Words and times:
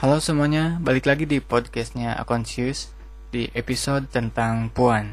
Halo 0.00 0.16
semuanya, 0.16 0.80
balik 0.80 1.04
lagi 1.04 1.28
di 1.28 1.44
podcastnya 1.44 2.16
Akonsius 2.16 2.96
di 3.28 3.52
episode 3.52 4.08
tentang 4.08 4.72
Puan. 4.72 5.12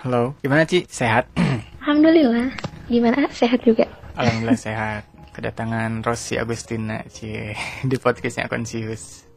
Halo, 0.00 0.32
gimana 0.40 0.64
Ci? 0.64 0.88
Sehat? 0.88 1.28
Alhamdulillah. 1.84 2.48
Gimana? 2.88 3.28
Sehat 3.28 3.60
juga. 3.60 3.84
Alhamdulillah 4.16 4.56
sehat. 4.72 5.04
Kedatangan 5.36 6.00
Rosi 6.00 6.40
Agustina 6.40 7.04
Ci 7.12 7.52
di 7.84 7.96
podcastnya 8.00 8.48
Akonsius. 8.48 9.28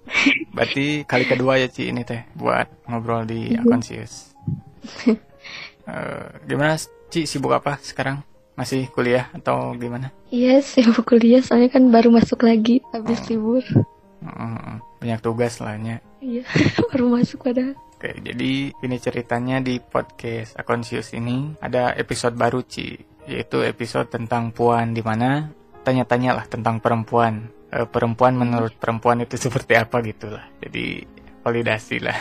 Berarti 0.56 1.04
kali 1.04 1.28
kedua 1.28 1.60
ya 1.60 1.68
Ci 1.68 1.92
ini 1.92 2.08
teh 2.08 2.24
buat 2.40 2.72
ngobrol 2.88 3.28
di 3.28 3.52
Akonsius. 3.52 4.32
Eh, 5.86 6.26
gimana 6.50 6.78
Ci 7.14 7.30
sibuk 7.30 7.54
apa 7.54 7.78
sekarang? 7.80 8.26
Masih 8.58 8.88
kuliah 8.90 9.30
atau 9.36 9.76
gimana? 9.78 10.10
Iya, 10.34 10.64
sibuk 10.64 11.06
kuliah 11.06 11.44
soalnya 11.44 11.70
kan 11.70 11.92
baru 11.94 12.10
masuk 12.10 12.48
lagi 12.48 12.82
habis 12.96 13.22
libur. 13.30 13.62
Mm, 14.26 14.82
Banyak 15.04 15.22
tugas 15.22 15.62
lainnya. 15.62 16.02
Iya, 16.24 16.42
baru 16.90 17.20
masuk 17.22 17.46
padahal. 17.46 17.78
Oke, 17.96 18.12
jadi 18.20 18.74
ini 18.74 18.96
ceritanya 19.00 19.62
di 19.62 19.80
podcast 19.80 20.58
Akonsius 20.60 21.14
ini 21.16 21.56
ada 21.62 21.94
episode 21.96 22.36
baru 22.36 22.66
Ci, 22.66 22.98
yaitu 23.30 23.62
episode 23.64 24.10
tentang 24.10 24.52
puan 24.52 24.92
di 24.92 25.06
mana 25.06 25.48
tanya-tanya 25.86 26.42
lah 26.42 26.46
tentang 26.50 26.82
perempuan. 26.82 27.48
Eh, 27.70 27.86
perempuan 27.86 28.34
menurut 28.34 28.74
perempuan 28.82 29.22
itu 29.22 29.38
seperti 29.46 29.78
apa 29.78 30.02
gitu 30.02 30.34
lah. 30.34 30.50
Jadi 30.58 31.06
validasi 31.46 31.98
lah. 32.02 32.18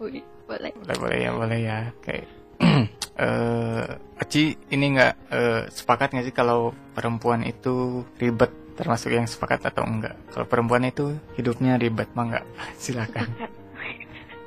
Boleh. 0.46 0.70
boleh 0.74 0.96
boleh 0.98 1.18
ya 1.18 1.30
boleh 1.34 1.58
ya. 1.60 1.78
Oke. 1.92 2.16
eh 3.20 3.86
Aci 4.16 4.42
ini 4.72 4.86
nggak 4.96 5.12
eh, 5.28 5.62
sepakat 5.68 6.16
nggak 6.16 6.26
sih 6.26 6.34
kalau 6.34 6.72
perempuan 6.96 7.44
itu 7.44 8.00
ribet 8.16 8.48
termasuk 8.76 9.12
yang 9.12 9.28
sepakat 9.28 9.60
atau 9.66 9.84
enggak? 9.84 10.16
Kalau 10.32 10.46
perempuan 10.48 10.84
itu 10.84 11.16
hidupnya 11.36 11.76
ribet 11.76 12.08
mah 12.16 12.24
enggak? 12.32 12.44
Silakan. 12.82 13.28
Sepakat. 13.28 13.50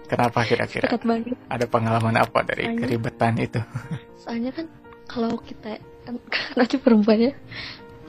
Kenapa 0.09 0.41
kira-kira? 0.41 0.89
Ada 1.53 1.69
pengalaman 1.69 2.17
apa 2.17 2.41
dari 2.41 2.65
Soalnya- 2.65 2.81
keribetan 2.81 3.33
itu? 3.37 3.61
Soalnya 4.25 4.51
kan 4.57 4.65
kalau 5.05 5.37
kita 5.37 5.77
kan 6.05 6.15
aja 6.57 6.77
perempuan 6.81 7.29
ya 7.29 7.33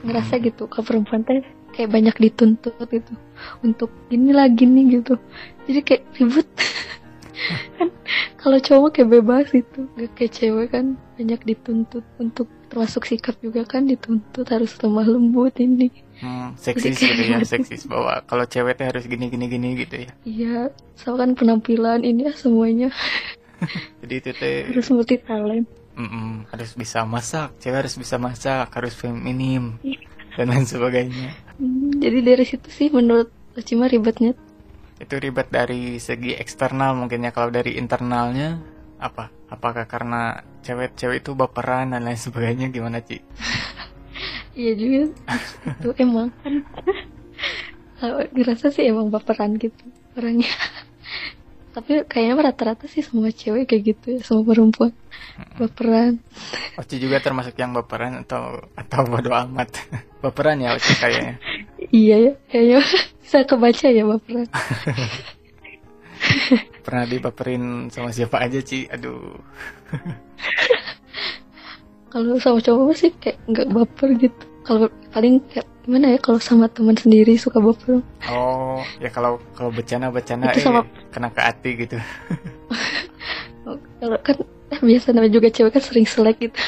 ngerasa 0.01 0.41
gitu 0.41 0.65
kalau 0.65 0.81
perempuan 0.81 1.21
teh 1.21 1.45
kayak 1.77 1.93
banyak 1.93 2.15
dituntut 2.17 2.73
gitu 2.89 3.13
untuk 3.61 3.93
gini 4.49 4.89
gitu 4.89 5.13
jadi 5.69 5.79
kayak 5.85 6.03
ribut 6.17 6.47
kan 7.73 7.89
kalau 8.35 8.57
cowok 8.57 8.89
kayak 8.91 9.09
bebas 9.11 9.45
gitu 9.49 9.79
gak 9.93 10.11
kayak 10.13 10.31
cewek 10.31 10.67
kan 10.69 10.85
banyak 11.15 11.41
dituntut 11.43 12.05
untuk 12.17 12.47
termasuk 12.67 13.03
sikap 13.03 13.35
juga 13.37 13.61
kan 13.63 13.83
dituntut 13.83 14.45
harus 14.45 14.73
lemah 14.77 15.07
lembut 15.07 15.55
ini 15.57 15.89
Hmm, 16.17 16.53
seksis 16.53 16.93
Jadi 16.93 17.07
gitu 17.07 17.21
ya, 17.23 17.37
kayak- 17.37 17.49
seksis 17.49 17.81
bahwa 17.83 18.21
kalau 18.21 18.45
cewek 18.45 18.75
teh 18.75 18.85
harus 18.85 19.03
gini 19.03 19.25
gini 19.27 19.45
gini 19.47 19.73
gitu 19.75 19.95
ya. 19.99 20.11
iya 20.21 20.57
sama 20.93 21.17
kan 21.19 21.33
penampilan 21.33 22.01
ini 22.01 22.29
ya 22.29 22.33
semuanya 22.35 22.93
Jadi 24.01 24.13
itu 24.15 24.31
teh 24.31 24.65
harus 24.67 24.85
multi 24.87 25.17
talent 25.17 25.65
mm-mm, 25.91 26.45
harus 26.47 26.71
bisa 26.71 27.01
masak, 27.03 27.57
cewek 27.57 27.77
harus 27.79 27.93
bisa 27.95 28.15
masak, 28.15 28.69
harus 28.69 28.93
feminim 28.93 29.81
Iya. 29.81 29.97
dan 30.31 30.45
lain 30.47 30.63
sebagainya. 30.63 31.33
Hmm, 31.57 31.89
jadi 31.95 32.19
dari 32.23 32.45
situ 32.45 32.69
sih 32.69 32.87
menurut 32.87 33.27
Cima 33.59 33.85
ribetnya 33.85 34.31
Itu 35.01 35.17
ribet 35.17 35.49
dari 35.49 35.97
segi 35.97 36.37
eksternal 36.37 36.93
mungkin 36.93 37.25
ya 37.25 37.33
kalau 37.33 37.49
dari 37.49 37.75
internalnya 37.81 38.61
apa? 39.01 39.33
Apakah 39.49 39.89
karena 39.89 40.45
cewek-cewek 40.61 41.25
itu 41.25 41.33
baperan 41.33 41.91
dan 41.91 42.05
lain 42.05 42.15
sebagainya 42.21 42.69
gimana 42.69 43.01
Ci? 43.01 43.17
Iya 44.51 44.75
juga 44.75 45.01
itu 45.79 45.89
emang 46.03 46.27
kan 46.43 46.53
kalau 47.95 48.19
ngerasa 48.35 48.67
sih 48.73 48.83
emang 48.91 49.07
baperan 49.07 49.55
gitu 49.55 49.79
orangnya 50.19 50.51
tapi 51.75 52.03
kayaknya 52.03 52.51
rata-rata 52.51 52.83
sih 52.91 52.99
semua 52.99 53.31
cewek 53.31 53.71
kayak 53.71 53.95
gitu 53.95 54.05
ya 54.11 54.19
semua 54.19 54.43
perempuan 54.43 54.91
baperan 55.55 56.19
Oci 56.75 56.99
juga 56.99 57.23
termasuk 57.23 57.55
yang 57.55 57.71
baperan 57.71 58.27
atau 58.27 58.59
atau 58.75 59.07
bodo 59.07 59.31
amat? 59.31 59.71
baperan 60.23 60.59
ya 60.59 60.75
Oci 60.75 60.93
kayaknya. 60.99 61.35
iya 61.95 62.15
ya 62.19 62.33
kayaknya 62.51 62.79
bisa 63.31 63.47
kebaca 63.47 63.87
ya 63.87 64.03
baperan 64.03 64.43
Pernah 66.83 67.05
dibaperin 67.07 67.87
sama 67.87 68.11
siapa 68.11 68.37
aja 68.37 68.59
Ci? 68.59 68.85
Aduh. 68.91 69.39
kalau 72.11 72.35
sama 72.35 72.59
cowok 72.59 72.91
sih 72.91 73.11
kayak 73.15 73.39
nggak 73.47 73.71
baper 73.71 74.09
gitu 74.19 74.43
kalau 74.61 74.85
paling 75.09 75.39
kayak 75.47 75.63
gimana 75.81 76.11
ya 76.11 76.19
kalau 76.19 76.37
sama 76.37 76.67
teman 76.67 76.93
sendiri 76.93 77.39
suka 77.39 77.57
baper 77.57 78.03
Oh, 78.27 78.83
ya 78.99 79.07
kalau 79.07 79.39
kalau 79.55 79.71
becana-becana 79.71 80.51
Itu 80.51 80.59
eh 80.59 80.63
sama- 80.67 80.85
kena 81.07 81.31
ke 81.31 81.39
hati 81.39 81.69
gitu. 81.79 81.95
kalau 83.95 84.17
kan 84.19 84.35
eh, 84.69 84.77
biasa 84.77 85.15
namanya 85.15 85.31
juga 85.31 85.47
cewek 85.47 85.71
kan 85.71 85.81
sering 85.81 86.03
selek 86.03 86.35
gitu. 86.41 86.59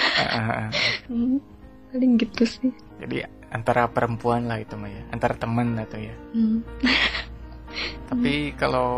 Hmm, 1.11 1.43
paling 1.91 2.15
gitu 2.15 2.43
sih 2.47 2.71
Jadi 3.03 3.27
antara 3.53 3.85
perempuan 3.85 4.49
lah 4.49 4.57
itu 4.57 4.73
mah 4.73 4.89
ya, 4.89 5.01
antara 5.13 5.37
teman 5.37 5.77
atau 5.77 6.01
ya. 6.01 6.15
Hmm. 6.33 6.65
Tapi 8.09 8.53
kalau 8.57 8.89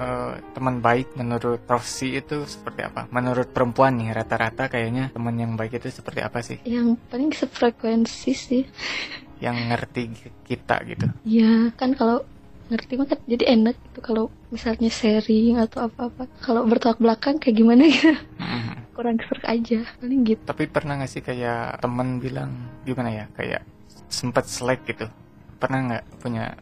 eh, 0.00 0.32
teman 0.56 0.80
baik 0.80 1.12
menurut 1.16 1.60
Rossi 1.68 2.16
itu 2.16 2.44
seperti 2.48 2.88
apa? 2.88 3.04
Menurut 3.12 3.52
perempuan 3.52 4.00
nih 4.00 4.16
rata-rata 4.16 4.72
kayaknya 4.72 5.12
teman 5.12 5.36
yang 5.36 5.54
baik 5.54 5.76
itu 5.76 5.92
seperti 5.92 6.20
apa 6.24 6.40
sih? 6.40 6.58
yang 6.64 6.96
paling 7.12 7.30
sefrekuensi 7.32 8.32
sih 8.32 8.64
Yang 9.36 9.56
ngerti 9.68 10.02
kita 10.48 10.76
gitu. 10.88 11.06
Ya 11.28 11.68
kan 11.76 11.92
kalau 11.92 12.24
ngerti 12.66 12.98
mah 12.98 13.06
kan 13.06 13.20
jadi 13.30 13.44
enak 13.54 13.78
gitu 13.78 14.00
kalau 14.02 14.24
misalnya 14.50 14.90
sharing 14.90 15.60
atau 15.60 15.86
apa-apa. 15.86 16.26
Kalau 16.40 16.64
bertolak 16.64 16.98
belakang 16.98 17.36
kayak 17.36 17.56
gimana 17.60 17.84
gitu. 17.86 18.16
Kurang 18.96 19.20
serak 19.20 19.44
aja. 19.44 19.84
Paling 20.00 20.20
gitu. 20.24 20.40
Tapi 20.48 20.64
pernah 20.66 20.96
nggak 20.96 21.10
sih 21.12 21.20
kayak 21.20 21.84
teman 21.84 22.16
bilang 22.16 22.48
gimana 22.88 23.12
ya? 23.12 23.24
Kayak 23.36 23.62
sempat 24.08 24.48
selek 24.48 24.88
gitu. 24.88 25.04
Pernah 25.60 25.78
nggak 25.84 26.04
punya 26.24 26.56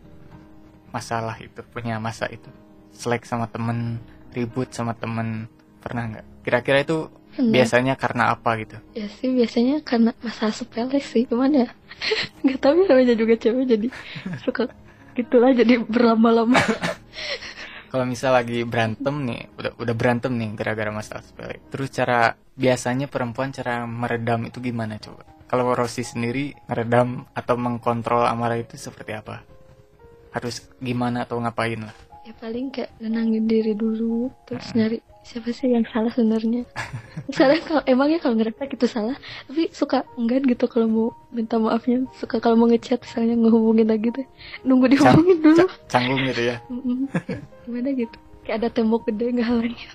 masalah 0.90 1.38
itu, 1.38 1.62
punya 1.70 2.02
masa 2.02 2.26
itu? 2.26 2.50
Selek 2.90 3.22
sama 3.22 3.46
temen, 3.46 4.02
ribut 4.34 4.70
sama 4.74 4.98
temen, 4.98 5.46
pernah 5.78 6.10
nggak? 6.10 6.26
Kira-kira 6.42 6.78
itu 6.82 7.06
Pernah. 7.34 7.50
biasanya 7.54 7.94
karena 7.94 8.24
apa 8.34 8.50
gitu? 8.58 8.76
Ya 8.94 9.06
sih 9.10 9.30
biasanya 9.30 9.82
karena 9.86 10.10
masalah 10.22 10.54
sepele 10.54 10.98
sih. 10.98 11.26
Cuman 11.30 11.54
ya 11.54 11.66
nggak 12.42 12.58
tahu 12.58 12.82
ya 12.82 12.86
namanya 12.90 13.14
juga 13.14 13.34
cewek 13.38 13.64
jadi 13.66 13.88
suka 14.46 14.70
gitulah 15.14 15.54
jadi 15.54 15.78
berlama-lama. 15.86 16.58
Kalau 17.94 18.10
misal 18.10 18.34
lagi 18.34 18.66
berantem 18.66 19.22
nih, 19.22 19.54
udah 19.54 19.72
udah 19.78 19.94
berantem 19.94 20.34
nih 20.34 20.50
gara-gara 20.58 20.90
masalah 20.90 21.22
sepele. 21.22 21.62
Terus 21.70 21.94
cara 21.94 22.34
biasanya 22.58 23.06
perempuan 23.06 23.54
cara 23.54 23.86
meredam 23.86 24.42
itu 24.50 24.58
gimana 24.58 24.98
coba? 24.98 25.22
Kalau 25.46 25.70
Rossi 25.78 26.02
sendiri 26.02 26.50
meredam 26.66 27.22
atau 27.38 27.54
mengkontrol 27.54 28.26
amarah 28.26 28.58
itu 28.58 28.74
seperti 28.74 29.14
apa? 29.14 29.46
Harus 30.34 30.66
gimana 30.82 31.22
atau 31.22 31.38
ngapain 31.38 31.86
lah? 31.86 31.94
ya 32.24 32.32
paling 32.40 32.72
kayak 32.72 32.90
nenangin 33.04 33.44
diri 33.44 33.76
dulu 33.76 34.32
terus 34.48 34.72
nyari 34.72 34.98
siapa 35.24 35.48
sih 35.50 35.72
yang 35.72 35.88
salah 35.88 36.12
sebenarnya. 36.12 36.68
Sekarang 37.32 37.60
kalau 37.64 37.82
emangnya 37.88 38.20
kalau 38.20 38.36
ngerasa 38.36 38.68
gitu 38.68 38.84
salah, 38.84 39.16
tapi 39.48 39.72
suka 39.72 40.04
enggan 40.20 40.44
gitu 40.44 40.68
kalau 40.68 40.86
mau 40.86 41.08
minta 41.32 41.56
maafnya, 41.56 42.04
suka 42.20 42.38
kalau 42.38 42.60
mau 42.60 42.68
ngechat 42.68 43.00
misalnya 43.00 43.34
ngehubungin 43.40 43.88
lagi 43.88 44.12
tuh 44.12 44.26
nunggu 44.68 44.92
dihubungin 44.92 45.38
dulu. 45.40 45.64
Ca- 45.64 45.76
canggung 45.88 46.20
gitu 46.28 46.42
ya. 46.52 46.56
Gimana 47.64 47.88
gitu? 47.96 48.16
Kayak 48.44 48.56
ada 48.60 48.68
tembok 48.68 49.08
gede 49.08 49.32
nggak 49.40 49.48
halangin. 49.48 49.88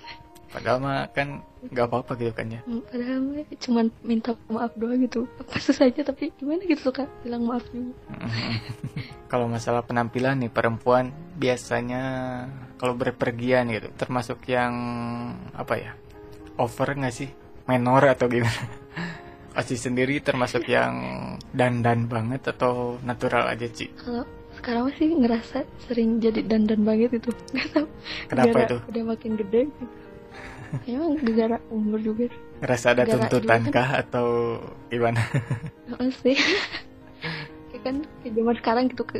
Padahal 0.50 0.78
mah 0.82 0.98
kan 1.14 1.46
nggak 1.62 1.86
apa-apa 1.86 2.12
gitu 2.18 2.32
kan 2.34 2.50
ya. 2.50 2.60
Mm, 2.66 2.82
Padahal 2.90 3.18
mah 3.22 3.42
cuman 3.54 3.86
minta 4.02 4.30
maaf 4.50 4.72
doang 4.74 4.98
gitu. 5.06 5.30
Apa 5.38 5.62
susah 5.62 5.86
aja 5.86 6.02
tapi 6.02 6.34
gimana 6.34 6.66
gitu 6.66 6.90
suka 6.90 7.06
bilang 7.22 7.46
maaf 7.46 7.62
juga. 7.70 7.94
kalau 9.30 9.46
masalah 9.46 9.86
penampilan 9.86 10.42
nih 10.42 10.50
perempuan 10.50 11.14
biasanya 11.38 12.02
kalau 12.82 12.98
berpergian 12.98 13.70
gitu 13.70 13.86
termasuk 13.94 14.42
yang 14.50 14.74
apa 15.54 15.74
ya 15.78 15.92
over 16.58 16.98
nggak 16.98 17.14
sih 17.14 17.30
menor 17.70 18.10
atau 18.10 18.26
gimana 18.26 18.66
Oci 19.58 19.74
sendiri 19.74 20.22
termasuk 20.22 20.66
yang 20.70 20.94
dandan 21.50 22.06
banget 22.06 22.54
atau 22.54 22.98
natural 23.02 23.50
aja 23.50 23.66
Ci 23.66 23.90
Kalau 23.98 24.22
sekarang 24.54 24.90
masih 24.90 25.10
ngerasa 25.14 25.58
sering 25.86 26.22
jadi 26.22 26.46
dandan 26.46 26.86
banget 26.86 27.18
itu. 27.18 27.34
Nggak 27.54 27.68
tahu. 27.74 27.86
Kenapa 28.30 28.46
Gara 28.46 28.62
itu? 28.66 28.76
Udah 28.92 29.04
makin 29.10 29.32
gede 29.40 29.60
gitu. 29.72 29.84
Emang 30.86 31.18
gara 31.34 31.58
umur 31.70 31.98
juga 32.00 32.26
ngerasa 32.60 32.86
ada 32.94 33.02
Gara- 33.04 33.28
tuntutan 33.28 33.60
kan- 33.68 33.72
kah 33.72 33.88
atau 34.00 34.26
gimana 34.88 35.20
sih. 36.22 36.36
Kayak 37.70 37.82
kan 37.86 37.96
zaman 38.26 38.54
sekarang 38.58 38.84
gitu 38.90 39.02
ke 39.06 39.18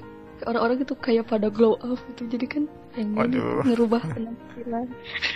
orang-orang 0.49 0.81
itu 0.81 0.95
kayak 0.97 1.29
pada 1.29 1.53
glow 1.53 1.77
up 1.81 2.01
gitu 2.13 2.25
jadi 2.33 2.47
kan 2.49 2.63
pengen 2.97 3.13
Waduh. 3.13 3.61
ngerubah 3.69 4.03
penampilan 4.09 4.89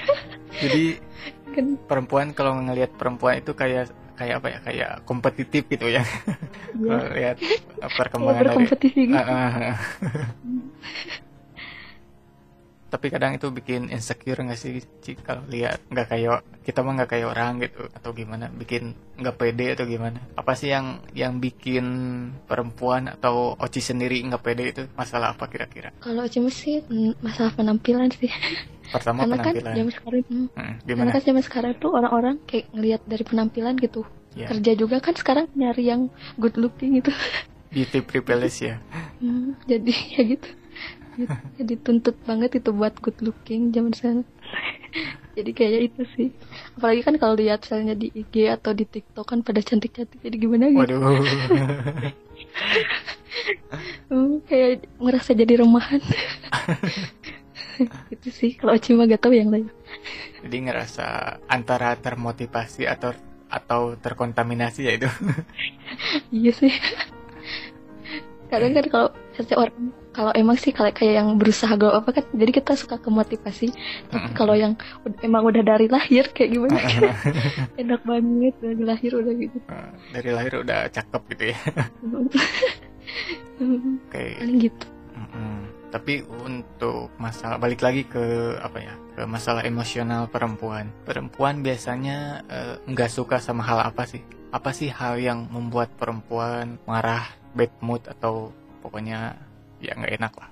Jadi 0.64 0.84
kan 1.52 1.66
perempuan 1.86 2.26
kalau 2.32 2.56
ngelihat 2.62 2.94
perempuan 2.94 3.42
itu 3.42 3.52
kayak 3.52 3.90
kayak 4.14 4.38
apa 4.38 4.46
ya 4.46 4.58
kayak 4.62 4.90
kompetitif 5.04 5.66
gitu 5.66 5.90
ya. 5.90 6.02
Kalau 6.78 7.10
lihat 7.14 7.36
kayak 7.42 7.90
perkembangan 7.98 8.38
dari 8.38 8.46
berkompetisi 8.46 9.00
gitu 9.10 9.18
ah, 9.18 9.74
ah. 9.74 9.76
Tapi 12.94 13.06
kadang 13.10 13.34
itu 13.34 13.50
bikin 13.50 13.90
insecure 13.90 14.38
nggak 14.38 14.54
sih 14.54 14.78
Ci? 15.02 15.18
kalau 15.26 15.42
lihat 15.50 15.82
nggak 15.90 16.06
kayak 16.14 16.38
kita 16.62 16.78
mah 16.86 16.92
nggak 17.02 17.10
kayak 17.10 17.26
orang 17.34 17.52
gitu 17.58 17.82
atau 17.90 18.10
gimana? 18.14 18.46
Bikin 18.54 18.82
nggak 19.18 19.34
pede 19.34 19.66
atau 19.74 19.82
gimana? 19.90 20.22
Apa 20.38 20.54
sih 20.54 20.70
yang 20.70 21.02
yang 21.10 21.42
bikin 21.42 21.84
perempuan 22.46 23.10
atau 23.10 23.58
Oci 23.58 23.82
sendiri 23.82 24.22
nggak 24.22 24.42
pede 24.46 24.64
itu? 24.70 24.82
Masalah 24.94 25.34
apa 25.34 25.50
kira-kira? 25.50 25.90
Kalau 25.98 26.22
cuma 26.30 26.50
sih 26.54 26.86
mm, 26.86 27.18
masalah 27.18 27.50
penampilan 27.58 28.14
sih. 28.14 28.30
Pertama 28.94 29.26
karena 29.26 29.36
kan 29.42 29.54
penampilan. 29.58 29.74
zaman 29.74 29.92
sekarang 29.98 30.22
hmm, 30.30 30.46
Hmm, 30.54 30.74
karena 30.94 31.10
gimana? 31.10 31.10
kan 31.10 31.22
zaman 31.26 31.42
sekarang 31.42 31.72
tuh 31.82 31.90
orang-orang 31.98 32.34
kayak 32.46 32.66
ngelihat 32.70 33.02
dari 33.10 33.24
penampilan 33.26 33.74
gitu. 33.82 34.02
Ya 34.38 34.46
kerja 34.50 34.72
juga 34.78 34.96
kan 35.02 35.14
sekarang 35.18 35.46
nyari 35.58 35.90
yang 35.90 36.02
good 36.38 36.54
looking 36.62 37.02
gitu. 37.02 37.10
Beauty 37.74 38.00
privilege 38.06 38.62
ya. 38.62 38.78
Hmm, 39.18 39.58
jadi 39.66 39.92
ya 40.14 40.22
gitu 40.36 40.48
Gitu. 41.20 41.30
jadi 41.62 41.74
tuntut 41.78 42.16
banget 42.26 42.58
itu 42.58 42.74
buat 42.74 42.98
good 42.98 43.14
looking 43.22 43.70
zaman 43.70 43.94
sekarang. 43.94 44.26
Jadi 45.38 45.50
kayaknya 45.50 45.80
itu 45.90 46.02
sih. 46.14 46.28
Apalagi 46.78 47.02
kan 47.02 47.14
kalau 47.18 47.34
lihat 47.34 47.66
misalnya 47.66 47.98
di 47.98 48.06
IG 48.14 48.46
atau 48.46 48.70
di 48.70 48.86
TikTok 48.86 49.26
kan 49.26 49.42
pada 49.42 49.58
cantik-cantik 49.58 50.22
jadi 50.22 50.36
gimana 50.38 50.70
gitu? 50.70 50.78
Waduh. 50.78 51.18
Hmm, 54.06 54.38
kayak 54.46 54.86
ngerasa 55.02 55.34
jadi 55.34 55.66
remahan 55.66 55.98
itu 58.12 58.28
sih 58.30 58.50
kalau 58.54 58.76
Oci 58.76 58.94
mah 58.94 59.10
gak 59.10 59.22
tahu 59.26 59.34
yang 59.34 59.50
lain. 59.50 59.66
Jadi 60.44 60.56
ngerasa 60.70 61.38
antara 61.48 61.96
termotivasi 61.98 62.86
atau 62.86 63.16
atau 63.48 63.94
terkontaminasi 63.98 64.80
ya 64.86 64.92
itu. 64.98 65.08
Iya 66.30 66.52
sih. 66.52 66.72
Kadang 68.50 68.74
kan 68.76 68.86
kalau 68.90 69.08
seseorang 69.34 69.90
kalau 70.14 70.30
emang 70.30 70.54
sih 70.54 70.70
kalau 70.70 70.94
kayak 70.94 71.18
yang 71.18 71.34
berusaha 71.34 71.74
glow 71.74 71.90
up 71.90 72.06
kan 72.06 72.22
jadi 72.30 72.54
kita 72.54 72.78
suka 72.78 73.02
kemotivasi. 73.02 73.74
Tapi 74.14 74.30
kalau 74.30 74.54
yang 74.54 74.78
emang 75.26 75.42
udah 75.42 75.66
dari 75.66 75.90
lahir 75.90 76.30
kayak 76.30 76.54
gimana? 76.54 76.78
Enak 77.82 78.00
banget 78.06 78.54
dari 78.62 78.82
lahir 78.86 79.10
udah 79.18 79.34
gitu. 79.34 79.58
Dari 80.14 80.30
lahir 80.30 80.52
udah 80.62 80.86
cakep 80.86 81.22
gitu 81.34 81.44
ya. 81.50 81.58
Kayak 84.14 84.38
paling 84.38 84.58
gitu. 84.70 84.86
Mm-mm. 85.14 85.58
Tapi 85.94 86.14
untuk 86.42 87.10
masalah 87.18 87.58
balik 87.58 87.82
lagi 87.82 88.02
ke 88.06 88.58
apa 88.58 88.78
ya 88.82 88.94
ke 89.18 89.22
masalah 89.26 89.66
emosional 89.66 90.30
perempuan. 90.30 90.94
Perempuan 91.02 91.62
biasanya 91.62 92.46
eh, 92.46 92.74
nggak 92.86 93.10
suka 93.10 93.42
sama 93.42 93.66
hal 93.66 93.82
apa 93.82 94.06
sih? 94.06 94.22
Apa 94.54 94.70
sih 94.70 94.90
hal 94.94 95.18
yang 95.18 95.50
membuat 95.50 95.90
perempuan 95.98 96.78
marah, 96.86 97.26
bad 97.58 97.74
mood 97.82 98.02
atau 98.06 98.54
pokoknya 98.82 99.38
ya 99.84 99.94
nggak 99.94 100.14
enak 100.18 100.32
lah. 100.40 100.50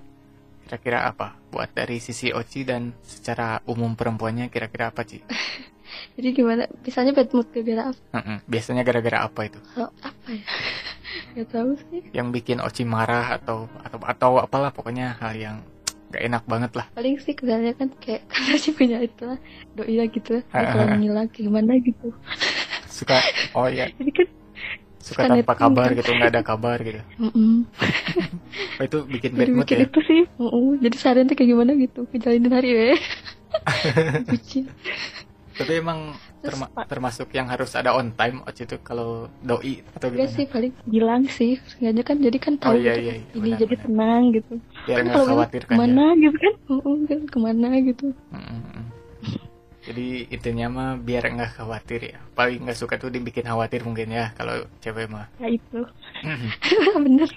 Kira-kira 0.68 0.98
apa? 1.08 1.36
Buat 1.52 1.76
dari 1.76 2.00
sisi 2.00 2.32
Oci 2.32 2.64
dan 2.64 2.96
secara 3.04 3.60
umum 3.68 3.92
perempuannya 3.96 4.48
kira-kira 4.48 4.92
apa 4.92 5.04
sih? 5.04 5.20
jadi 6.16 6.28
gimana 6.32 6.64
misalnya 6.80 7.12
bad 7.12 7.28
mood 7.36 7.48
gara-gara 7.52 7.92
apa 7.92 8.16
Mm-mm. 8.16 8.36
Biasanya 8.48 8.82
gara-gara 8.84 9.18
apa 9.28 9.40
itu? 9.44 9.60
Kalau 9.76 9.90
apa 10.00 10.28
ya 10.32 10.44
gak 11.36 11.48
tahu 11.52 11.70
sih 11.88 12.00
Yang 12.16 12.28
bikin 12.40 12.58
Oci 12.64 12.84
marah 12.88 13.36
atau 13.36 13.68
atau 13.84 13.98
atau 14.00 14.30
apalah 14.40 14.72
pokoknya 14.72 15.20
hal 15.20 15.36
yang 15.36 15.56
nggak 16.12 16.28
enak 16.28 16.44
banget 16.44 16.72
lah. 16.76 16.86
paling 16.92 17.16
sih 17.24 17.32
kesannya 17.32 17.72
kan 17.72 17.88
kayak 17.96 18.20
karena 18.32 18.54
sih 18.60 18.72
punya 18.76 19.00
itulah 19.00 19.40
doi 19.72 19.96
lah 19.96 20.08
gitu 20.12 20.36
lah 20.36 20.44
Dia 20.44 20.68
kalau 20.68 20.84
ngilang 21.00 21.28
kayak 21.32 21.44
gimana 21.48 21.72
gitu 21.80 22.08
Suka 22.84 23.16
oh 23.56 23.64
ya 23.72 23.88
jadi 23.96 24.12
kan 24.12 24.26
suka 25.02 25.26
Suka 25.26 25.30
tanpa 25.34 25.52
kabar 25.58 25.88
kan. 25.90 25.98
gitu 25.98 26.10
nggak 26.14 26.30
ada 26.32 26.42
kabar 26.46 26.78
gitu. 26.80 27.00
Mm-mm. 27.18 27.52
oh, 28.78 28.84
itu 28.86 28.98
bikin 29.10 29.32
bad 29.34 29.50
mood 29.52 29.68
ya? 29.68 29.82
itu 29.86 29.98
sih. 30.06 30.20
Mm-mm. 30.38 30.78
jadi 30.78 30.96
seharian 30.98 31.26
tuh 31.30 31.36
kayak 31.38 31.50
gimana 31.52 31.72
gitu? 31.76 32.00
Ngejalinin 32.10 32.52
hari 32.54 32.68
ya 32.70 32.84
bucin. 34.30 34.64
Tapi 35.52 35.72
emang 35.78 35.98
terma- 36.42 36.72
termasuk 36.88 37.28
yang 37.36 37.46
harus 37.52 37.70
ada 37.76 37.92
on 37.94 38.08
time 38.16 38.40
Oci 38.48 38.64
itu 38.66 38.76
kalau 38.82 39.28
doi 39.44 39.84
atau 39.94 40.08
Enggak 40.10 40.28
gimana? 40.32 40.36
sih 40.40 40.46
paling 40.48 40.72
bilang 40.88 41.22
sih. 41.28 41.52
Sengaja 41.70 42.02
kan 42.02 42.16
jadi 42.18 42.38
kan 42.40 42.54
tahu 42.58 42.74
Oh, 42.74 42.80
iya, 42.80 42.92
gitu 42.96 43.00
iya, 43.04 43.14
iya, 43.20 43.32
ini 43.36 43.40
benar, 43.44 43.58
jadi 43.62 43.74
benar. 43.76 43.84
tenang 43.86 44.22
gitu. 44.32 44.52
Biar 44.82 44.96
Kan 44.98 45.06
kalau 45.12 45.24
gitu 45.24 45.30
khawatir 45.30 45.62
kan 45.62 45.68
ya. 45.68 45.76
ke 45.76 45.80
mana 45.82 46.04
gitu 46.18 46.36
kan? 46.40 46.54
Mm-mm, 46.72 46.96
kan 47.10 47.18
ke 47.28 47.38
mana 47.38 47.68
gitu. 47.84 48.06
Mm, 48.32 48.40
mm, 48.40 48.62
mm. 48.72 48.84
Jadi 49.82 50.02
intinya 50.30 50.66
mah 50.76 50.90
biar 51.06 51.22
nggak 51.34 51.50
khawatir 51.58 52.00
ya. 52.14 52.18
Paling 52.38 52.58
nggak 52.66 52.78
suka 52.78 52.94
tuh 53.02 53.10
dibikin 53.10 53.46
khawatir 53.50 53.80
mungkin 53.82 54.08
ya 54.14 54.30
kalau 54.38 54.54
cewek 54.82 55.06
mah. 55.10 55.26
Ya 55.42 55.48
itu. 55.50 55.80
Bener. 57.04 57.30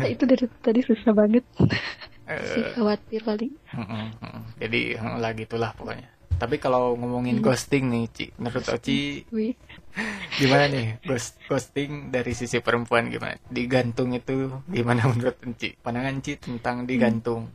Ya, 0.00 0.08
itu 0.12 0.24
dari 0.24 0.44
tadi 0.64 0.80
susah 0.84 1.12
banget. 1.12 1.44
Sih 2.40 2.64
Eh, 2.64 2.72
khawatir 2.72 3.20
paling. 3.24 3.52
Jadi 4.60 4.96
mm, 4.96 5.16
lah 5.20 5.32
gitulah 5.36 5.72
pokoknya. 5.76 6.08
Tapi 6.34 6.56
kalau 6.58 6.98
ngomongin 6.98 7.38
Hmm. 7.38 7.44
ghosting 7.46 7.84
nih 7.92 8.04
Ci 8.10 8.24
menurut 8.40 8.66
Oci 8.66 9.22
wih. 9.30 9.54
gimana 10.40 10.66
nih? 10.66 10.86
Ghost 11.06 11.38
ghosting 11.46 12.10
dari 12.10 12.32
sisi 12.34 12.58
perempuan 12.58 13.06
gimana? 13.08 13.38
Digantung 13.46 14.10
itu 14.12 14.50
gimana 14.66 15.06
menurut 15.12 15.38
Enci 15.46 15.76
pandangan 15.78 16.16
Ci 16.24 16.32
tentang 16.42 16.84
digantung 16.90 17.54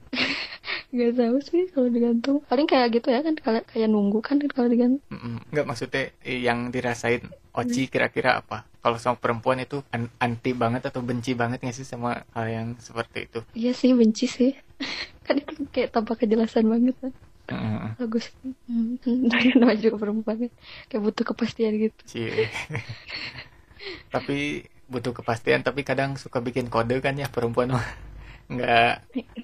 nggak 0.89 1.11
tahu 1.21 1.37
sih 1.45 1.63
kalau 1.73 1.87
digantung. 1.93 2.37
Paling 2.49 2.65
kayak 2.65 2.87
gitu 2.97 3.07
ya 3.13 3.19
kan 3.21 3.33
kayak 3.37 3.63
kayak 3.69 3.87
nunggu 3.93 4.19
kan 4.25 4.37
kalau 4.49 4.67
digantung. 4.67 5.01
Mm-mm. 5.09 5.37
nggak 5.53 5.65
maksudnya 5.69 6.03
eh, 6.25 6.39
yang 6.47 6.69
dirasain 6.73 7.21
Oci 7.49 7.89
kira-kira 7.89 8.39
apa? 8.39 8.63
Kalau 8.79 8.97
sama 9.01 9.17
perempuan 9.19 9.59
itu 9.59 9.81
an- 9.91 10.13
anti 10.21 10.53
banget 10.55 10.85
atau 10.89 11.01
benci 11.03 11.33
banget 11.35 11.59
nggak 11.59 11.75
sih 11.75 11.83
sama 11.83 12.23
hal 12.33 12.45
yang 12.47 12.67
seperti 12.79 13.27
itu? 13.27 13.39
Iya 13.57 13.71
sih 13.73 13.91
benci 13.97 14.25
sih. 14.29 14.51
Kan 15.25 15.35
itu 15.41 15.51
kayak 15.73 15.89
tanpa 15.93 16.13
kejelasan 16.17 16.65
banget 16.69 16.95
kan. 17.01 17.13
Mm-mm. 17.49 17.97
bagus. 17.99 18.25
Hmm, 18.69 18.95
dari 19.33 19.49
nama 19.57 19.73
juga 19.75 19.97
perempuan 19.97 20.37
kan. 20.47 20.51
Kayak 20.89 21.01
butuh 21.05 21.25
kepastian 21.25 21.73
gitu. 21.77 22.01
Cie. 22.07 22.47
tapi 24.13 24.65
butuh 24.89 25.13
kepastian 25.13 25.61
tapi 25.61 25.85
kadang 25.85 26.17
suka 26.17 26.41
bikin 26.41 26.67
kode 26.67 26.97
kan 26.99 27.13
ya 27.13 27.29
perempuan 27.29 27.69
mah 27.77 27.85
nggak 28.49 28.93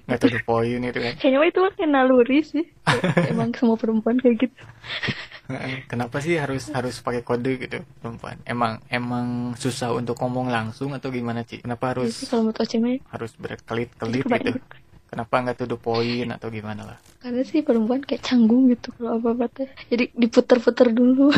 nggak 0.06 0.18
to 0.18 0.26
the 0.28 0.40
point 0.42 0.82
itu 0.82 0.98
kan 0.98 1.14
kayaknya 1.16 1.38
itu 1.46 1.60
kayak 1.78 1.90
naluri 1.90 2.40
sih 2.42 2.66
emang 3.32 3.54
semua 3.54 3.78
perempuan 3.78 4.18
kayak 4.18 4.48
gitu 4.48 4.62
Kenapa 5.86 6.18
sih 6.18 6.42
harus 6.42 6.66
harus 6.74 6.98
pakai 6.98 7.22
kode 7.22 7.54
gitu 7.62 7.78
perempuan? 8.02 8.34
Emang 8.42 8.82
emang 8.90 9.54
susah 9.54 9.94
untuk 9.94 10.18
ngomong 10.18 10.50
langsung 10.50 10.90
atau 10.90 11.06
gimana 11.14 11.46
sih? 11.46 11.62
Kenapa 11.62 11.94
harus 11.94 12.18
sih 12.18 12.26
kalau 12.26 12.50
menurut 12.50 12.66
ya, 12.66 12.98
harus 13.14 13.30
berkelit-kelit 13.38 14.26
gitu? 14.26 14.58
Kenapa 15.06 15.46
nggak 15.46 15.62
to 15.62 15.70
the 15.70 15.78
point 15.78 16.34
atau 16.34 16.50
gimana 16.50 16.82
lah? 16.82 16.98
karena 17.26 17.42
sih 17.42 17.58
perempuan 17.66 18.06
kayak 18.06 18.22
canggung 18.22 18.70
gitu 18.70 18.94
kalau 18.94 19.18
apa 19.18 19.28
apa 19.34 19.46
teh 19.50 19.68
jadi 19.90 20.14
diputer-puter 20.14 20.94
dulu 20.94 21.34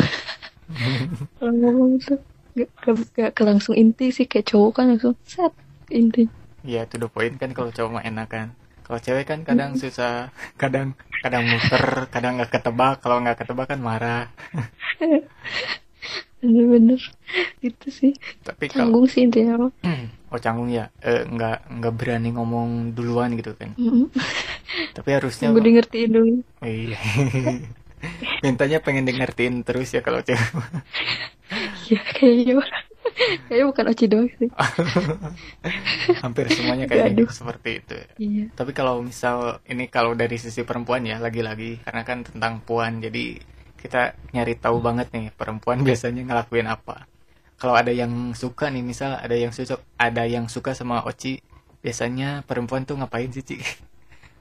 kalau 1.41 1.53
ngomong 1.57 1.97
tuh 1.97 2.21
gak, 2.53 2.69
gak, 2.85 2.95
gak 3.17 3.31
ke 3.33 3.41
langsung 3.41 3.73
inti 3.73 4.13
sih 4.13 4.29
kayak 4.29 4.53
cowok 4.53 4.71
kan 4.77 4.85
langsung 4.93 5.17
set 5.25 5.49
inti 5.89 6.29
Iya 6.65 6.87
to 6.89 6.95
the 6.99 7.07
point 7.07 7.35
kan 7.39 7.51
kalau 7.55 7.71
cowok 7.71 7.91
mah 7.99 8.03
enak 8.03 8.27
kan. 8.31 8.47
Kalau 8.83 8.99
cewek 8.99 9.25
kan 9.29 9.45
kadang 9.45 9.77
susah, 9.77 10.33
kadang 10.57 10.97
kadang 11.21 11.45
muter, 11.45 12.09
kadang 12.09 12.41
nggak 12.41 12.51
ketebak. 12.57 12.99
Kalau 13.03 13.21
nggak 13.21 13.37
ketebak 13.45 13.67
kan 13.69 13.79
marah. 13.79 14.25
bener-bener 16.39 16.95
gitu 17.59 17.87
sih 17.91 18.15
Tapi 18.47 18.71
canggung 18.71 19.03
sih 19.11 19.27
intinya 19.27 19.67
mah 19.67 19.71
oh 20.31 20.39
canggung 20.39 20.71
ya, 20.71 20.87
eh, 21.03 21.27
nggak 21.27 21.67
nggak 21.81 21.93
berani 21.97 22.29
ngomong 22.37 22.93
duluan 22.93 23.33
gitu 23.33 23.57
kan. 23.57 23.73
Mm-mm. 23.75 24.13
Tapi 24.93 25.09
harusnya 25.17 25.49
Tunggu 25.49 25.65
di 25.65 25.71
ngertiin 25.73 26.09
dulu 26.13 26.33
Iya. 26.61 26.99
Mintanya 28.45 28.79
pengen 28.79 29.09
di 29.09 29.13
ngertiin 29.17 29.65
terus 29.65 29.91
ya 29.91 30.05
kalau 30.05 30.21
cewek. 30.21 30.39
Iya 31.89 32.01
kayaknya 32.13 32.61
Kayaknya 33.47 33.65
bukan 33.69 33.85
Oci 33.91 34.05
doang 34.09 34.29
sih. 34.37 34.49
Hampir 36.23 36.45
semuanya 36.53 36.85
kayak 36.85 37.15
gitu, 37.15 37.31
seperti 37.31 37.69
itu. 37.83 37.97
Iya. 38.19 38.45
Tapi 38.53 38.71
kalau 38.75 39.01
misal 39.03 39.63
ini 39.67 39.89
kalau 39.89 40.13
dari 40.13 40.37
sisi 40.39 40.63
perempuan 40.63 41.05
ya 41.05 41.17
lagi-lagi 41.19 41.83
karena 41.83 42.01
kan 42.05 42.23
tentang 42.25 42.63
puan 42.63 42.99
jadi 43.01 43.39
kita 43.79 44.17
nyari 44.35 44.59
tahu 44.59 44.83
banget 44.83 45.07
nih 45.15 45.31
perempuan 45.33 45.81
biasanya 45.87 46.25
ngelakuin 46.25 46.67
apa. 46.69 47.07
Kalau 47.59 47.75
ada 47.75 47.91
yang 47.91 48.31
suka 48.35 48.71
nih 48.71 48.83
misal 48.83 49.19
ada 49.19 49.35
yang 49.35 49.51
suka 49.51 49.83
ada 49.99 50.23
yang 50.23 50.47
suka 50.47 50.71
sama 50.71 51.03
Oci 51.03 51.43
biasanya 51.79 52.43
perempuan 52.43 52.87
tuh 52.87 52.99
ngapain 52.99 53.31
sih 53.31 53.43
Ci? 53.43 53.59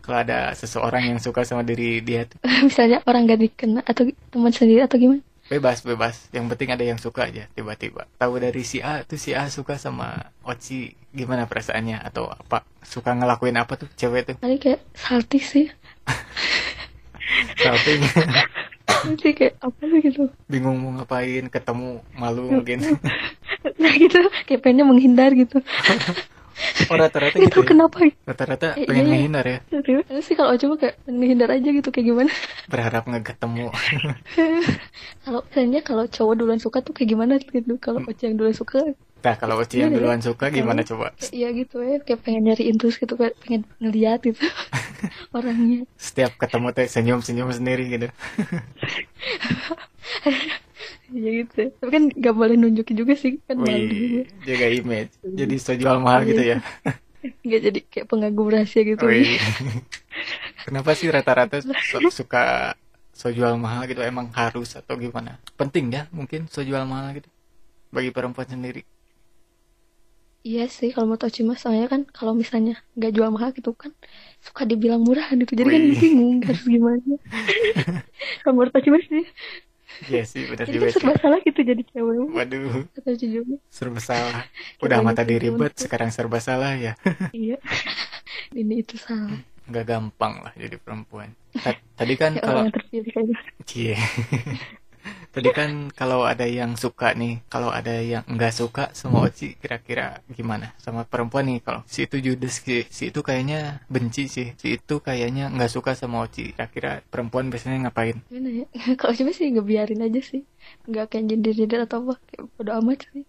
Kalau 0.03 0.25
ada 0.25 0.57
seseorang 0.57 1.05
yang 1.05 1.19
suka 1.21 1.45
sama 1.45 1.61
diri 1.61 2.01
dia 2.01 2.25
tuh. 2.25 2.41
Misalnya 2.65 3.05
orang 3.05 3.29
gak 3.29 3.45
dikenal 3.45 3.85
Atau 3.85 4.09
teman 4.33 4.49
sendiri 4.49 4.81
atau 4.81 4.97
gimana 4.97 5.21
bebas 5.49 5.83
bebas. 5.83 6.29
Yang 6.31 6.55
penting 6.55 6.69
ada 6.73 6.85
yang 6.85 7.01
suka 7.01 7.29
aja 7.29 7.49
tiba-tiba. 7.57 8.05
Tahu 8.21 8.41
dari 8.41 8.63
si 8.63 8.85
A 8.85 9.03
tuh 9.05 9.19
si 9.21 9.33
A 9.33 9.49
suka 9.49 9.81
sama 9.81 10.33
Oci 10.45 10.95
gimana 11.13 11.49
perasaannya? 11.49 12.01
Atau 12.05 12.29
apa? 12.29 12.65
Suka 12.85 13.17
ngelakuin 13.17 13.57
apa 13.57 13.77
tuh 13.81 13.89
cewek 13.97 14.29
tuh? 14.29 14.37
Paling 14.39 14.61
kayak 14.61 14.81
salty 14.93 15.41
sih. 15.41 15.67
Salting 17.61 18.01
nanti 19.05 19.31
kayak 19.37 19.55
apa 19.63 19.83
sih 19.85 20.01
gitu? 20.01 20.23
Bingung 20.51 20.81
mau 20.81 20.91
ngapain 20.99 21.47
ketemu 21.49 22.03
malu 22.17 22.51
mungkin. 22.51 22.83
nah 23.83 23.93
gitu 23.95 24.21
kayak 24.47 24.61
pengennya 24.63 24.87
menghindar 24.87 25.31
gitu 25.35 25.59
oh 26.91 26.97
rata-rata 26.97 27.37
gitu 27.39 27.61
ya? 27.63 27.67
kenapa 27.67 27.97
rata-rata 28.25 28.67
Eh, 28.75 28.87
pengen 28.89 29.05
iya. 29.07 29.11
ngehindar 29.15 29.45
ya? 29.47 29.59
Serius 29.69 30.05
sih 30.27 30.35
kalau 30.35 30.53
cuma 30.57 30.75
kayak 30.77 30.97
menghindar 31.07 31.49
aja 31.53 31.69
gitu 31.69 31.89
kayak 31.91 32.07
gimana? 32.09 32.33
Berharap 32.73 33.03
nggak 33.07 33.25
ketemu. 33.35 33.69
Kalau 35.25 35.41
kayaknya 35.53 35.81
kalau 35.85 36.05
cowok 36.09 36.35
duluan 36.41 36.61
suka 36.61 36.79
tuh 36.81 36.93
kayak 36.97 37.09
gimana 37.13 37.33
gitu? 37.39 37.77
Kalau 37.79 38.01
Oci 38.05 38.23
yang 38.29 38.37
duluan 38.41 38.57
suka 38.57 38.81
nah 39.19 39.35
kalau 39.35 39.59
Oci 39.59 39.83
yang 39.83 39.91
ya? 39.91 39.99
duluan 39.99 40.23
suka 40.23 40.47
gimana 40.47 40.87
coba? 40.87 41.11
iya 41.35 41.51
gitu 41.51 41.83
ya 41.83 41.99
kayak 42.07 42.23
pengen 42.23 42.47
nyariin 42.47 42.79
terus 42.79 43.03
gitu 43.03 43.19
kayak 43.19 43.35
pengen 43.43 43.67
ngeliat 43.83 44.23
gitu 44.23 44.47
orangnya. 45.37 45.83
Setiap 45.99 46.39
ketemu 46.39 46.71
teh 46.71 46.87
senyum-senyum 46.87 47.51
sendiri 47.51 47.85
gitu 47.91 48.09
iya 51.17 51.29
gitu. 51.39 51.55
Tapi 51.79 51.91
kan 51.97 52.05
gak 52.25 52.35
boleh 52.39 52.55
nunjukin 52.61 52.97
juga 53.01 53.15
sih 53.23 53.33
kan 53.49 53.59
Wih, 53.59 54.27
jaga 54.47 54.67
image. 54.71 55.13
Jadi 55.39 55.55
so 55.59 55.73
jual 55.75 55.99
mahal 56.05 56.23
gitu 56.31 56.43
ya. 56.47 56.57
Nggak 57.45 57.61
jadi 57.67 57.79
kayak 57.91 58.07
pengagum 58.11 58.47
rahasia 58.53 58.83
gitu. 58.91 59.05
Wih. 59.05 59.39
Kenapa 60.67 60.91
sih 60.99 61.09
rata-rata 61.11 61.59
su- 61.89 62.05
suka 62.13 62.75
so 63.15 63.27
jual 63.33 63.55
mahal 63.59 63.83
gitu? 63.91 64.01
Emang 64.05 64.29
harus 64.35 64.77
atau 64.81 64.95
gimana? 65.01 65.39
Penting 65.59 65.87
ya 65.97 66.03
mungkin 66.15 66.47
so 66.53 66.61
jual 66.63 66.85
mahal 66.87 67.17
gitu 67.19 67.29
bagi 67.95 68.11
perempuan 68.15 68.49
sendiri. 68.49 68.83
iya 70.49 70.61
sih 70.77 70.89
kalau 70.95 71.07
mau 71.11 71.19
Oci 71.27 71.41
mas 71.49 71.59
soalnya 71.63 71.87
kan 71.95 72.03
kalau 72.17 72.33
misalnya 72.43 72.73
nggak 72.97 73.11
jual 73.17 73.31
mahal 73.35 73.51
gitu 73.59 73.71
kan 73.83 73.93
suka 74.47 74.63
dibilang 74.71 75.01
murah 75.07 75.27
gitu. 75.41 75.53
Jadi 75.61 75.71
kan 75.77 75.85
Wih. 75.85 75.99
bingung 76.01 76.35
harus 76.47 76.65
gimana. 76.75 77.11
Kalau 78.43 78.53
menurut 78.57 78.75
Oci 78.79 78.89
mas 78.95 79.05
sih 79.13 79.25
Iya 80.13 80.23
sih 80.29 80.45
benar 80.47 80.69
jadi 80.69 80.77
juga 80.79 80.87
sih. 80.93 81.01
serba 81.01 81.15
salah 81.19 81.39
gitu 81.43 81.61
jadi 81.65 81.83
cewek 81.91 82.17
Waduh, 82.29 82.85
kata 82.95 83.11
juga 83.17 83.57
serba 83.73 84.01
salah. 84.05 84.45
Udah 84.85 84.99
mata 85.01 85.25
yang 85.25 85.41
ribet, 85.43 85.73
sekarang 85.81 86.13
serba 86.13 86.39
salah 86.39 86.77
ya. 86.77 86.93
iya 87.37 87.57
ini 88.55 88.85
itu 88.85 89.01
salah 89.01 89.33
Nggak 89.69 89.85
gampang 89.85 90.35
lah 90.45 90.53
jadi 90.57 90.77
perempuan. 90.81 91.33
Ta- 91.53 91.77
Tadi 91.99 92.15
kan 92.17 92.33
kayak 92.37 92.45
kalau 92.45 92.63
orang 92.65 92.73
Tadi 95.35 95.51
kan 95.59 95.71
kalau 95.99 96.21
ada 96.33 96.47
yang 96.59 96.73
suka 96.85 97.09
nih, 97.21 97.33
kalau 97.53 97.71
ada 97.79 97.95
yang 98.13 98.23
nggak 98.35 98.53
suka 98.61 98.85
sama 99.01 99.17
Oci, 99.29 99.49
kira-kira 99.61 100.07
gimana? 100.37 100.67
Sama 100.85 101.01
perempuan 101.13 101.45
nih, 101.49 101.59
kalau 101.67 101.81
si 101.95 101.99
itu 102.09 102.17
judes, 102.27 102.55
si, 102.67 102.75
si 102.97 103.03
itu 103.13 103.21
kayaknya 103.29 103.59
benci 103.95 104.23
sih, 104.35 104.47
si 104.61 104.67
itu 104.81 104.95
kayaknya 105.07 105.43
nggak 105.55 105.71
suka 105.77 105.91
sama 106.01 106.17
Oci. 106.27 106.43
Kira-kira 106.57 106.91
perempuan 107.13 107.45
biasanya 107.53 107.77
ngapain? 107.89 108.19
gimana 108.29 108.49
ya 108.61 108.65
kalau 109.01 109.15
cuma 109.19 109.31
sih 109.39 109.47
ngebiarin 109.55 110.01
aja 110.07 110.21
sih 110.31 110.41
nggak 110.89 111.05
kayak 111.11 111.25
nyindir-nyindir 111.27 111.81
atau 111.87 111.99
apa 112.03 112.15
kayak 112.29 112.45
bodo 112.57 112.71
amat 112.81 112.99
sih 113.09 113.23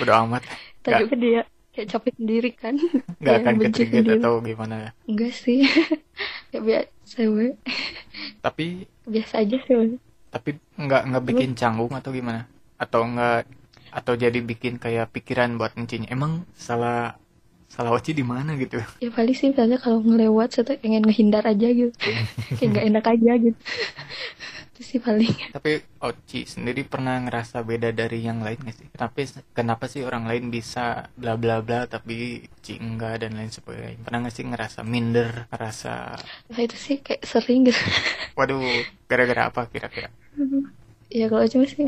Udah 0.00 0.24
amat, 0.28 0.42
juga 1.00 1.14
dia 1.24 1.40
kayak 1.74 1.88
capek 1.92 2.12
sendiri 2.18 2.48
kan 2.62 2.74
nggak 3.20 3.36
akan 3.40 3.54
ketrigger 3.62 4.04
atau 4.16 4.32
gimana? 4.44 4.76
enggak 5.08 5.32
sih 5.42 5.58
kayak 6.50 6.62
biasa 6.68 6.88
cewek 7.12 7.52
Tapi 8.40 8.86
biasa 9.12 9.34
aja 9.42 9.56
sih. 9.66 9.98
Tapi 10.36 10.50
nggak 10.76 11.02
nggak 11.08 11.24
bikin 11.32 11.50
canggung 11.60 11.92
atau 11.96 12.10
gimana? 12.12 12.44
Atau 12.76 13.00
nggak 13.08 13.48
atau 13.96 14.12
jadi 14.12 14.38
bikin 14.50 14.76
kayak 14.76 15.08
pikiran 15.16 15.56
buat 15.56 15.72
encinya. 15.80 16.08
Emang 16.12 16.44
salah 16.52 17.16
salah 17.66 17.92
Oci 17.96 18.12
di 18.16 18.24
mana 18.24 18.54
gitu? 18.56 18.78
ya 19.04 19.10
paling 19.12 19.36
sih 19.36 19.52
misalnya 19.52 19.78
kalau 19.80 20.00
ngelewat 20.00 20.48
saya 20.54 20.64
tuh 20.68 20.76
pengen 20.80 21.02
ngehindar 21.04 21.44
aja 21.44 21.68
gitu 21.68 21.92
kayak 22.56 22.68
nggak 22.72 22.86
enak 22.88 23.04
aja 23.04 23.32
gitu 23.36 23.60
itu 24.76 24.80
sih 24.84 25.00
paling 25.00 25.32
Tapi 25.56 25.80
Oci 26.04 26.44
sendiri 26.44 26.84
pernah 26.84 27.16
ngerasa 27.24 27.64
beda 27.64 27.96
dari 27.96 28.20
yang 28.20 28.44
lain 28.44 28.60
gak 28.60 28.76
sih? 28.76 28.86
Kenapa, 28.92 29.24
kenapa 29.56 29.84
sih 29.88 30.04
orang 30.04 30.28
lain 30.28 30.52
bisa 30.52 31.08
bla 31.16 31.40
bla 31.40 31.64
bla 31.64 31.88
tapi 31.88 32.44
Oci 32.44 32.76
enggak 32.76 33.24
dan 33.24 33.40
lain 33.40 33.48
sebagainya? 33.48 34.04
Pernah 34.04 34.28
gak 34.28 34.34
sih 34.36 34.44
ngerasa 34.44 34.80
minder, 34.84 35.48
ngerasa 35.48 35.92
nah 36.52 36.60
itu 36.60 36.76
sih 36.76 36.96
kayak 37.00 37.24
sering 37.24 37.72
gitu 37.72 37.80
waduh 38.38 38.60
gara-gara 39.08 39.48
apa 39.48 39.64
kira-kira? 39.72 40.12
Ya 41.10 41.26
kalau 41.30 41.44
cuma 41.46 41.64
sih 41.66 41.86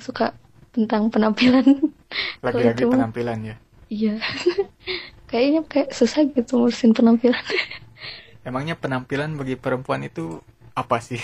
suka 0.00 0.34
tentang 0.74 1.10
penampilan 1.12 1.64
Lagi-lagi 2.46 2.82
cuma- 2.84 2.94
penampilan 2.98 3.38
ya. 3.44 3.56
iya 3.90 4.14
kayaknya 5.30 5.60
kayak 5.66 5.88
susah 5.94 6.26
gitu 6.30 6.52
ngurusin 6.60 6.92
penampilan 6.96 7.38
Emangnya 8.48 8.76
penampilan 8.76 9.40
bagi 9.40 9.56
perempuan 9.56 10.04
itu 10.04 10.36
apa 10.76 11.00
sih? 11.00 11.16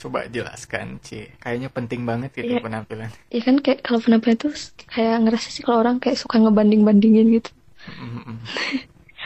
Coba 0.00 0.24
jelaskan, 0.30 0.96
Ci. 1.04 1.28
Kayaknya 1.36 1.68
penting 1.68 2.00
banget 2.08 2.32
gitu 2.32 2.56
Iya. 2.56 2.64
penampilan. 2.64 3.10
ya 3.28 3.40
kan 3.44 3.56
kayak 3.60 3.80
kalau 3.84 4.00
penampilan 4.00 4.36
tuh 4.40 4.52
kayak 4.88 5.20
ngerasa 5.26 5.48
sih 5.52 5.60
kalau 5.66 5.84
orang 5.84 6.00
kayak 6.00 6.16
suka 6.16 6.40
ngebanding-bandingin 6.40 7.28
gitu 7.36 7.50
Mm-mm. 7.82 8.38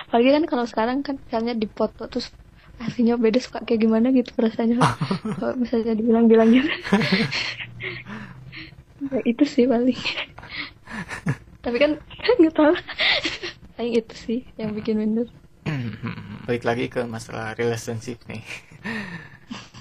apalagi 0.08 0.30
kan 0.36 0.44
kalau 0.50 0.64
sekarang 0.66 0.98
kan 1.06 1.14
misalnya 1.20 1.52
di 1.56 1.66
foto 1.68 2.08
terus 2.10 2.32
aslinya 2.76 3.16
beda 3.16 3.40
suka 3.40 3.64
kayak 3.64 3.80
gimana 3.83 4.12
gitu 4.12 4.30
perasaannya. 4.33 4.76
Kalau 5.40 5.54
misalnya 5.56 5.92
dibilang-bilang 5.95 6.49
gitu. 6.52 6.71
Ya, 8.97 9.21
itu 9.28 9.45
sih 9.45 9.68
paling. 9.68 9.95
Tapi 11.61 11.76
kan 11.76 12.00
nggak 12.40 12.54
tahu. 12.56 12.75
Paling 13.76 13.92
itu 13.92 14.14
sih 14.16 14.40
yang 14.56 14.73
bikin 14.73 14.97
minder. 14.97 15.28
Balik 16.49 16.64
lagi 16.64 16.88
ke 16.88 17.04
masalah 17.04 17.52
relationship 17.54 18.25
nih. 18.25 18.40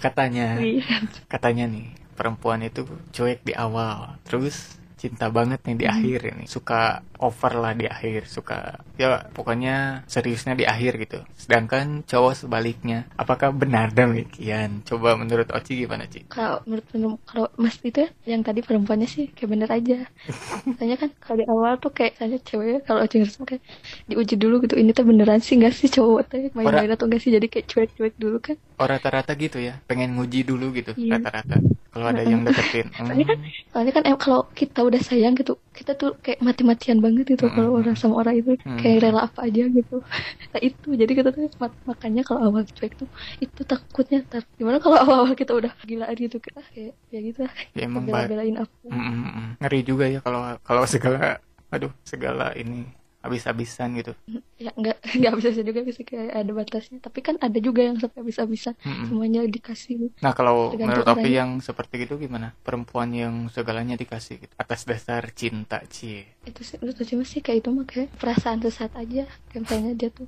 Katanya, 0.03 0.59
Iya. 0.59 0.83
katanya 1.31 1.65
nih 1.65 1.95
perempuan 2.13 2.61
itu 2.61 2.85
cuek 3.15 3.41
di 3.41 3.55
awal. 3.55 4.19
Terus 4.27 4.77
cinta 5.05 5.25
banget 5.37 5.59
nih 5.67 5.75
di 5.81 5.85
akhir 5.95 6.19
ini. 6.33 6.43
Suka 6.55 6.81
over 7.21 7.53
lah 7.63 7.73
di 7.79 7.85
akhir 7.95 8.21
suka 8.35 8.57
ya 9.01 9.07
pokoknya 9.37 10.03
seriusnya 10.13 10.53
di 10.59 10.65
akhir 10.73 10.91
gitu. 11.03 11.19
Sedangkan 11.37 11.85
cowok 12.09 12.33
sebaliknya 12.41 12.97
apakah 13.21 13.49
benar 13.61 13.87
demikian? 13.93 14.69
Coba 14.89 15.09
menurut 15.21 15.47
Oci 15.57 15.73
gimana 15.85 16.03
Ci? 16.11 16.19
Kalau 16.35 16.57
menurut 16.67 16.85
kalau 17.29 17.45
mas 17.61 17.75
itu 17.89 17.99
ya, 18.03 18.09
yang 18.35 18.41
tadi 18.47 18.59
perempuannya 18.67 19.07
sih 19.15 19.23
kayak 19.35 19.49
bener 19.53 19.69
aja. 19.77 19.97
Soalnya 20.77 20.97
kan 21.01 21.09
kalau 21.21 21.37
di 21.41 21.45
awal 21.53 21.73
tuh 21.83 21.91
kayak 21.97 22.13
saya 22.19 22.37
cewek 22.41 22.83
kalau 22.87 22.99
uji 23.05 23.15
ngerasa 23.21 23.39
kayak 23.45 23.63
diuji 24.09 24.35
dulu 24.35 24.55
gitu 24.65 24.75
ini 24.81 24.91
tuh 24.97 25.05
beneran 25.05 25.39
sih 25.45 25.55
nggak 25.59 25.73
sih 25.79 25.89
cowok? 25.91 26.21
Tuh 26.31 26.39
main-main 26.57 26.91
atau 26.95 27.05
enggak 27.07 27.21
sih? 27.23 27.31
Jadi 27.35 27.47
kayak 27.51 27.65
cuek-cuek 27.71 28.13
dulu 28.17 28.37
kan. 28.41 28.55
Oh 28.75 28.87
rata-rata 28.91 29.31
gitu 29.39 29.57
ya 29.63 29.79
pengen 29.87 30.19
nguji 30.19 30.43
dulu 30.43 30.75
gitu 30.75 30.91
Iya. 30.95 31.15
rata-rata 31.15 31.55
kalau 31.95 32.07
ada 32.11 32.23
yang 32.27 32.41
deketin 32.47 32.87
Soalnya 33.05 33.25
kan, 33.31 33.37
Hmm, 33.37 33.51
soalnya 33.71 33.93
kan 33.97 34.03
em, 34.09 34.17
kalau 34.23 34.39
kita 34.59 34.79
udah 34.87 35.01
sayang 35.09 35.33
gitu, 35.39 35.51
kita 35.77 35.91
tuh 35.99 36.09
kayak 36.23 36.39
mati-matian 36.47 36.99
banget 37.05 37.23
gitu 37.33 37.45
kalau 37.55 37.71
Mm. 37.71 37.79
orang 37.79 37.95
sama 38.01 38.15
orang 38.21 38.35
itu 38.41 38.51
Mm. 38.65 38.79
kayak 38.79 38.97
rela 39.03 39.19
apa 39.27 39.39
aja 39.47 39.61
gitu. 39.77 39.93
Nah 40.53 40.61
itu, 40.67 40.87
jadi 41.01 41.11
kita 41.17 41.29
tuh 41.35 41.41
mak- 41.63 41.81
makanya 41.91 42.21
kalau 42.27 42.41
awal 42.47 42.63
cuek 42.77 42.91
tuh 43.01 43.07
itu 43.43 43.61
takutnya 43.71 44.17
ntar 44.27 44.43
gimana 44.59 44.77
kalau 44.83 44.97
awal-awal 45.03 45.35
kita 45.41 45.51
udah 45.59 45.71
gilaan 45.89 46.15
gitu 46.25 46.37
kita 46.45 46.59
kayak 46.73 46.91
ya 47.13 47.19
gitu 47.27 47.39
lah, 47.45 47.53
ya 47.75 47.81
emang 47.87 48.05
ba- 48.13 48.31
bela-belain 48.31 48.55
apa. 48.63 48.87
Mm, 48.93 49.01
mm, 49.01 49.25
mm. 49.37 49.47
ngeri 49.61 49.79
juga 49.89 50.05
ya 50.13 50.19
kalau 50.25 50.39
kalau 50.67 50.83
segala 50.85 51.41
aduh 51.73 51.91
segala 52.05 52.53
ini 52.61 52.85
habis-habisan 53.25 53.89
gitu 53.99 54.13
Ya 54.65 54.71
nggak 54.71 54.97
nggak 55.19 55.33
bisa 55.35 55.49
juga 55.67 55.79
bisa 55.83 56.01
kayak 56.07 56.31
ada 56.31 56.51
batasnya. 56.55 56.97
Tapi 57.03 57.19
kan 57.19 57.35
ada 57.43 57.57
juga 57.59 57.83
yang 57.83 57.99
sampai 57.99 58.23
habis-habisan 58.23 58.73
Mm-mm. 58.79 59.05
semuanya 59.11 59.43
dikasih. 59.43 60.15
Nah 60.23 60.31
kalau 60.31 60.71
menurut 60.79 61.03
orangnya. 61.03 61.43
yang 61.43 61.49
seperti 61.59 62.07
itu 62.07 62.15
gimana? 62.15 62.55
Perempuan 62.63 63.11
yang 63.11 63.51
segalanya 63.51 63.99
dikasih 63.99 64.47
gitu. 64.47 64.53
atas 64.55 64.87
dasar 64.87 65.27
cinta 65.35 65.83
cie. 65.91 66.23
Itu 66.47 66.63
sih 66.63 66.79
menurut 66.79 67.03
cuma 67.03 67.23
sih 67.27 67.43
kayak 67.43 67.67
itu 67.67 67.69
mah 67.75 67.83
kayak 67.83 68.09
perasaan 68.15 68.63
sesaat 68.63 68.95
aja. 68.95 69.27
Kayak 69.51 69.61
misalnya 69.67 69.91
dia 69.99 70.09
tuh 70.15 70.27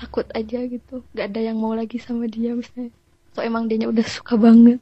takut 0.00 0.26
aja 0.34 0.58
gitu. 0.66 1.04
Gak 1.14 1.26
ada 1.32 1.40
yang 1.40 1.56
mau 1.60 1.72
lagi 1.76 1.98
sama 2.00 2.26
dia 2.26 2.56
misalnya. 2.56 2.90
So 3.34 3.42
emang 3.42 3.66
dia 3.68 3.86
udah 3.86 4.06
suka 4.06 4.34
banget. 4.38 4.78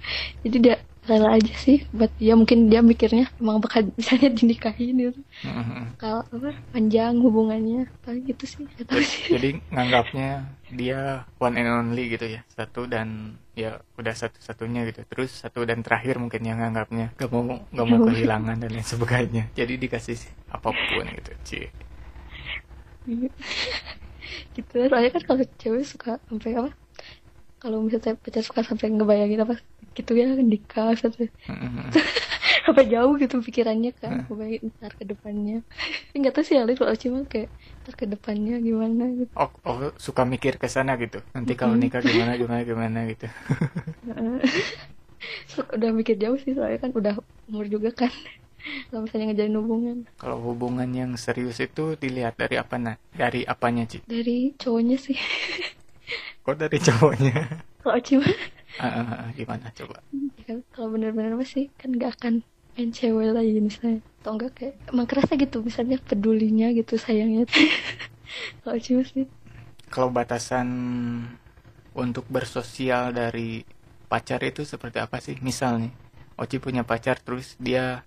Jadi 0.44 0.56
dia 0.62 0.76
rela 1.06 1.38
aja 1.38 1.54
sih 1.54 1.86
buat 1.94 2.10
dia 2.18 2.34
mungkin 2.34 2.66
dia 2.66 2.82
mikirnya 2.82 3.30
emang 3.38 3.62
bakal 3.62 3.86
misalnya 3.98 4.30
dinikahin 4.34 4.94
gitu. 4.98 5.20
Mhm. 5.46 5.96
Kalau 5.96 6.26
apa 6.26 6.50
panjang 6.74 7.14
hubungannya 7.22 7.86
paling 8.02 8.26
gitu 8.26 8.44
sih. 8.44 8.62
Gak 8.76 8.90
tahu 8.90 9.02
sih. 9.02 9.32
Jadi 9.32 9.62
nganggapnya 9.70 10.50
dia 10.74 11.22
one 11.38 11.54
and 11.62 11.70
only 11.70 12.10
gitu 12.10 12.26
ya 12.26 12.42
satu 12.50 12.90
dan 12.90 13.38
ya 13.54 13.78
udah 13.96 14.14
satu-satunya 14.14 14.84
gitu. 14.90 15.06
Terus 15.06 15.30
satu 15.30 15.62
dan 15.62 15.86
terakhir 15.86 16.18
mungkin 16.18 16.42
yang 16.42 16.58
nganggapnya 16.58 17.14
gak 17.14 17.30
mau 17.30 17.46
gak 17.70 17.86
mau 17.86 18.00
kehilangan 18.10 18.58
dan 18.58 18.70
lain 18.74 18.86
sebagainya. 18.86 19.48
Jadi 19.54 19.78
dikasih 19.78 20.18
apa 20.50 20.74
pun 20.74 21.06
gitu 21.06 21.32
cie. 21.46 21.68
gitu 24.56 24.88
soalnya 24.90 25.10
kan 25.14 25.22
kalau 25.22 25.44
cewek 25.60 25.84
suka 25.86 26.18
sampai 26.26 26.58
apa 26.58 26.70
kalau 27.56 27.80
misalnya 27.80 28.16
pacar 28.20 28.42
suka 28.44 28.60
sampai 28.62 28.92
ngebayangin 28.92 29.44
apa 29.44 29.56
gitu 29.98 30.12
ya 30.20 30.24
nikah 30.52 30.88
satu 31.00 31.18
Mm-mm. 31.48 31.86
apa 32.70 32.80
jauh 32.92 33.12
gitu 33.22 33.34
pikirannya 33.46 33.90
kan 34.00 34.12
kebayang 34.26 34.64
ntar 34.76 34.92
ke 34.98 35.04
depannya. 35.10 35.54
Nggak 36.18 36.32
tahu 36.34 36.44
sih 36.48 36.56
Alif 36.60 36.76
kalau 36.82 36.96
cuma 37.04 37.18
kayak 37.32 37.48
ntar 37.82 37.94
ke 38.00 38.06
depannya 38.12 38.52
gimana 38.66 39.02
gitu. 39.20 39.34
Oh, 39.36 39.50
oh 39.68 39.76
suka 40.00 40.22
mikir 40.32 40.56
ke 40.62 40.66
sana 40.74 40.96
gitu. 41.02 41.18
Nanti 41.36 41.52
kalau 41.60 41.74
nikah 41.76 42.00
gimana 42.00 42.32
gimana 42.40 42.62
gimana 42.64 42.98
gitu. 43.12 43.26
Suka- 45.50 45.72
udah 45.76 45.90
mikir 45.98 46.14
jauh 46.22 46.38
sih 46.42 46.52
soalnya 46.56 46.78
kan 46.84 46.90
udah 46.94 47.14
umur 47.50 47.66
juga 47.74 47.90
kan. 47.94 48.12
Kalau 48.90 49.00
misalnya 49.06 49.26
ngejalin 49.30 49.56
hubungan. 49.62 49.96
Kalau 50.18 50.38
hubungan 50.42 50.90
yang 50.90 51.12
serius 51.14 51.58
itu 51.62 51.94
dilihat 52.02 52.34
dari 52.40 52.56
apa 52.58 52.76
nah? 52.80 52.96
Dari 53.14 53.46
apanya 53.46 53.84
Ci? 53.86 53.98
Dari 54.10 54.56
cowoknya 54.60 54.96
sih. 54.98 55.16
Kok 56.44 56.56
dari 56.58 56.78
cowoknya? 56.78 57.34
Kalau 57.82 58.00
cuma 58.02 58.26
Ah, 58.78 58.92
ah, 59.00 59.08
ah, 59.24 59.28
gimana 59.36 59.68
coba? 59.72 59.96
Ya 60.46 60.54
kalau 60.72 60.88
bener-bener 60.94 61.34
apa 61.36 61.46
sih 61.48 61.64
kan 61.80 61.90
nggak 61.96 62.10
akan 62.20 62.34
main 62.76 62.90
cewek 62.92 63.30
lagi 63.36 63.58
misalnya. 63.58 64.00
Atau 64.20 64.30
enggak 64.36 64.50
kayak 64.56 64.74
emang 64.92 65.06
kerasa 65.10 65.32
gitu 65.42 65.56
misalnya 65.68 65.96
pedulinya 66.08 66.66
gitu 66.78 66.94
sayangnya. 67.04 67.42
Kalau 68.62 68.78
cuma 68.86 69.02
sih. 69.06 69.24
Kalau 69.90 70.10
batasan 70.10 70.68
untuk 71.96 72.24
bersosial 72.28 73.14
dari 73.16 73.64
pacar 74.10 74.40
itu 74.44 74.62
seperti 74.62 74.98
apa 75.02 75.18
sih? 75.22 75.36
Misal 75.40 75.72
nih 75.82 75.92
Oci 76.36 76.60
punya 76.60 76.84
pacar 76.84 77.16
terus 77.24 77.56
dia 77.56 78.04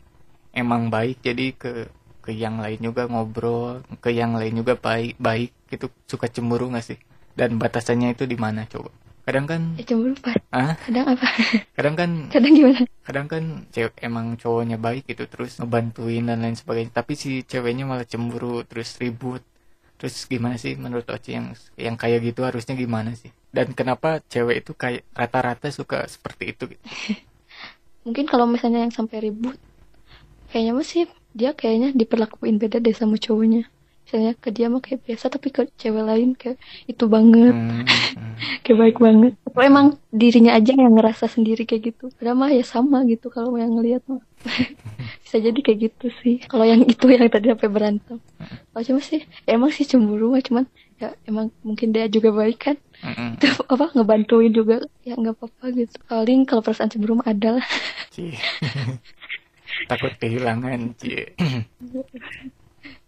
emang 0.54 0.94
baik 0.94 1.18
jadi 1.26 1.48
ke 1.58 1.74
ke 2.22 2.32
yang 2.36 2.62
lain 2.62 2.78
juga 2.88 3.10
ngobrol 3.10 3.82
ke 4.04 4.14
yang 4.14 4.38
lain 4.38 4.54
juga 4.62 4.78
baik 4.78 5.18
baik 5.18 5.52
gitu 5.72 5.90
suka 6.06 6.28
cemburu 6.30 6.70
nggak 6.72 6.86
sih? 6.86 7.00
Dan 7.34 7.58
batasannya 7.58 8.14
itu 8.14 8.26
di 8.30 8.38
mana 8.38 8.70
coba 8.70 8.92
kadang 9.30 9.46
kan 9.46 9.62
ya 9.78 9.86
cemburu 9.86 10.18
pas 10.18 10.34
ah 10.50 10.74
kadang 10.82 11.06
apa? 11.14 11.28
Kadang 11.78 11.96
kan 11.96 12.10
kadang 12.34 12.54
gimana? 12.58 12.82
Kadang 13.06 13.28
kan 13.30 13.44
cewek 13.70 13.96
emang 14.02 14.34
cowoknya 14.42 14.82
baik 14.82 15.06
gitu 15.06 15.30
terus 15.30 15.62
ngebantuin 15.62 16.26
dan 16.26 16.42
lain 16.42 16.58
sebagainya. 16.58 16.92
Tapi 16.92 17.14
si 17.14 17.46
ceweknya 17.46 17.86
malah 17.86 18.10
cemburu 18.10 18.66
terus 18.66 18.98
ribut. 18.98 19.46
Terus 20.02 20.26
gimana 20.26 20.58
sih 20.58 20.74
menurut 20.74 21.06
Oci 21.08 21.38
yang 21.38 21.54
yang 21.78 21.96
kayak 21.96 22.26
gitu 22.26 22.42
harusnya 22.42 22.74
gimana 22.74 23.14
sih? 23.14 23.30
Dan 23.54 23.78
kenapa 23.78 24.20
cewek 24.26 24.66
itu 24.66 24.74
kayak 24.74 25.06
rata-rata 25.14 25.70
suka 25.70 26.10
seperti 26.10 26.58
itu? 26.58 26.64
Gitu 26.74 26.84
mungkin 28.10 28.26
kalau 28.26 28.48
misalnya 28.48 28.82
yang 28.88 28.94
sampai 28.94 29.22
ribut 29.30 29.54
kayaknya 30.50 30.74
masih 30.74 31.02
dia 31.36 31.54
kayaknya 31.54 31.94
diperlakuin 31.94 32.58
beda 32.58 32.82
deh 32.82 32.96
sama 32.96 33.22
cowoknya 33.22 33.70
misalnya 34.10 34.34
ke 34.42 34.50
dia 34.50 34.74
mah 34.74 34.82
kayak 34.82 35.06
biasa 35.06 35.30
tapi 35.30 35.54
ke 35.54 35.70
cewek 35.78 36.02
lain 36.02 36.34
kayak 36.34 36.58
itu 36.90 37.06
banget. 37.06 37.54
Hmm, 37.54 37.86
hmm. 37.86 38.34
kayak 38.66 38.78
baik 38.82 38.98
banget. 38.98 39.38
Atau 39.46 39.62
emang 39.62 40.02
dirinya 40.10 40.58
aja 40.58 40.74
yang 40.74 40.98
ngerasa 40.98 41.30
sendiri 41.30 41.70
kayak 41.70 41.94
gitu. 41.94 42.10
Padahal 42.18 42.34
mah 42.34 42.50
ya 42.50 42.66
sama 42.66 43.06
gitu 43.06 43.30
kalau 43.30 43.54
yang 43.62 43.78
ngelihat 43.78 44.02
mah. 44.10 44.26
Bisa 45.22 45.38
jadi 45.38 45.60
kayak 45.62 45.94
gitu 45.94 46.10
sih. 46.26 46.42
Kalau 46.50 46.66
yang 46.66 46.82
itu 46.90 47.06
yang 47.06 47.30
tadi 47.30 47.54
sampai 47.54 47.70
berantem. 47.70 48.18
Kalau 48.74 48.84
cuma 48.90 49.06
sih 49.06 49.22
ya 49.46 49.54
emang 49.54 49.70
sih 49.70 49.86
cemburu 49.86 50.34
mah 50.34 50.42
cuman 50.42 50.66
ya 50.98 51.14
emang 51.30 51.54
mungkin 51.62 51.94
dia 51.94 52.10
juga 52.10 52.34
baik 52.34 52.58
kan. 52.58 52.78
Mm-mm. 53.00 53.40
apa 53.70 53.96
ngebantuin 53.96 54.52
juga 54.52 54.84
ya 55.06 55.14
nggak 55.14 55.38
apa-apa 55.38 55.66
gitu. 55.78 55.94
Paling 56.10 56.50
kalau 56.50 56.66
perasaan 56.66 56.90
cemburu 56.90 57.22
mah 57.22 57.30
ada 57.30 57.62
lah. 57.62 57.68
Takut 59.90 60.14
kehilangan 60.18 60.98
Ci. 60.98 61.30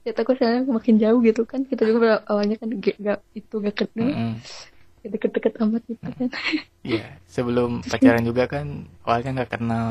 Ya 0.06 0.12
takut 0.18 0.36
saya 0.42 0.66
makin 0.78 0.96
jauh 1.04 1.20
gitu 1.28 1.42
kan 1.52 1.62
kita 1.70 1.84
juga 1.92 2.10
awalnya 2.30 2.56
kan 2.62 2.70
gak, 2.84 2.96
gak 3.06 3.18
itu 3.40 3.54
gak 3.66 3.76
kenal 3.80 4.10
Mm-mm. 4.10 4.32
deket-deket 5.14 5.54
amat 5.64 5.82
gitu 5.90 6.10
kan 6.18 6.30
Iya, 6.82 7.06
sebelum 7.30 7.70
pacaran 7.86 8.26
juga 8.26 8.44
kan 8.50 8.66
awalnya 9.06 9.30
nggak 9.38 9.52
kenal 9.54 9.88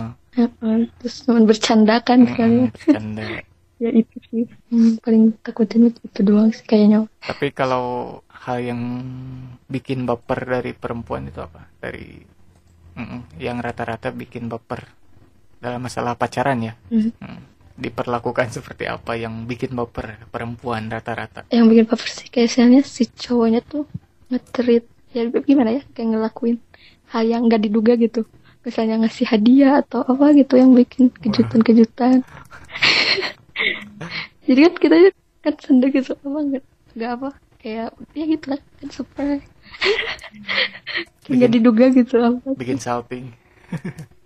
terus 0.98 1.14
cuma 1.26 1.40
bercanda 1.42 1.94
kan 2.06 2.18
Mm-mm, 2.20 2.28
misalnya 2.28 2.66
bercanda 2.74 3.22
ya 3.82 3.90
itu 4.00 4.16
sih 4.30 4.44
Hmm, 4.70 5.02
paling 5.02 5.34
takutin 5.42 5.90
itu 5.90 6.20
doang 6.22 6.54
sih 6.54 6.62
kayaknya 6.62 7.10
Tapi 7.20 7.52
kalau 7.52 7.84
hal 8.44 8.58
yang 8.64 8.80
bikin 9.68 10.02
baper 10.08 10.40
dari 10.58 10.72
perempuan 10.74 11.28
itu 11.30 11.40
apa? 11.40 11.62
Dari 11.78 12.06
mm, 12.98 13.20
yang 13.40 13.58
rata-rata 13.60 14.10
bikin 14.14 14.48
baper 14.52 14.88
dalam 15.62 15.80
masalah 15.84 16.14
pacaran 16.18 16.60
ya. 16.64 16.74
Hmm. 16.90 17.10
Mm. 17.22 17.40
Diperlakukan 17.80 18.52
seperti 18.52 18.84
apa 18.84 19.16
yang 19.16 19.48
bikin 19.48 19.72
baper 19.72 20.20
perempuan 20.28 20.92
rata-rata? 20.92 21.48
yang 21.48 21.66
bikin 21.66 21.88
baper 21.88 22.08
sih 22.08 22.28
kayak 22.28 22.52
misalnya 22.52 22.80
si 22.84 23.08
cowoknya 23.08 23.64
tuh 23.64 23.88
nge-treat 24.28 24.84
ya 25.16 25.26
gimana 25.26 25.80
ya 25.80 25.82
kayak 25.96 26.14
ngelakuin 26.14 26.56
hal 27.10 27.24
yang 27.26 27.48
nggak 27.48 27.66
diduga 27.66 27.96
gitu. 27.96 28.28
Misalnya 28.60 29.00
ngasih 29.00 29.24
hadiah 29.24 29.80
atau 29.80 30.04
apa 30.04 30.36
gitu 30.36 30.60
yang 30.60 30.76
bikin 30.76 31.08
kejutan-kejutan. 31.08 32.20
Jadi 34.46 34.60
kan 34.60 34.74
kita 34.76 34.96
kan 35.40 35.54
sendiri 35.56 36.04
gitu 36.04 36.12
apa 36.20 36.38
nggak 36.44 36.64
nggak 36.94 37.10
apa 37.16 37.28
kayak 37.60 37.88
ya 38.12 38.24
gitu 38.28 38.46
lah 38.52 38.60
kan 38.60 38.88
super 38.92 39.40
Kayak 41.24 41.36
nggak 41.36 41.52
diduga 41.56 41.84
gitu 41.96 42.20
apa. 42.20 42.48
Bikin 42.54 42.76
salting. 42.76 43.32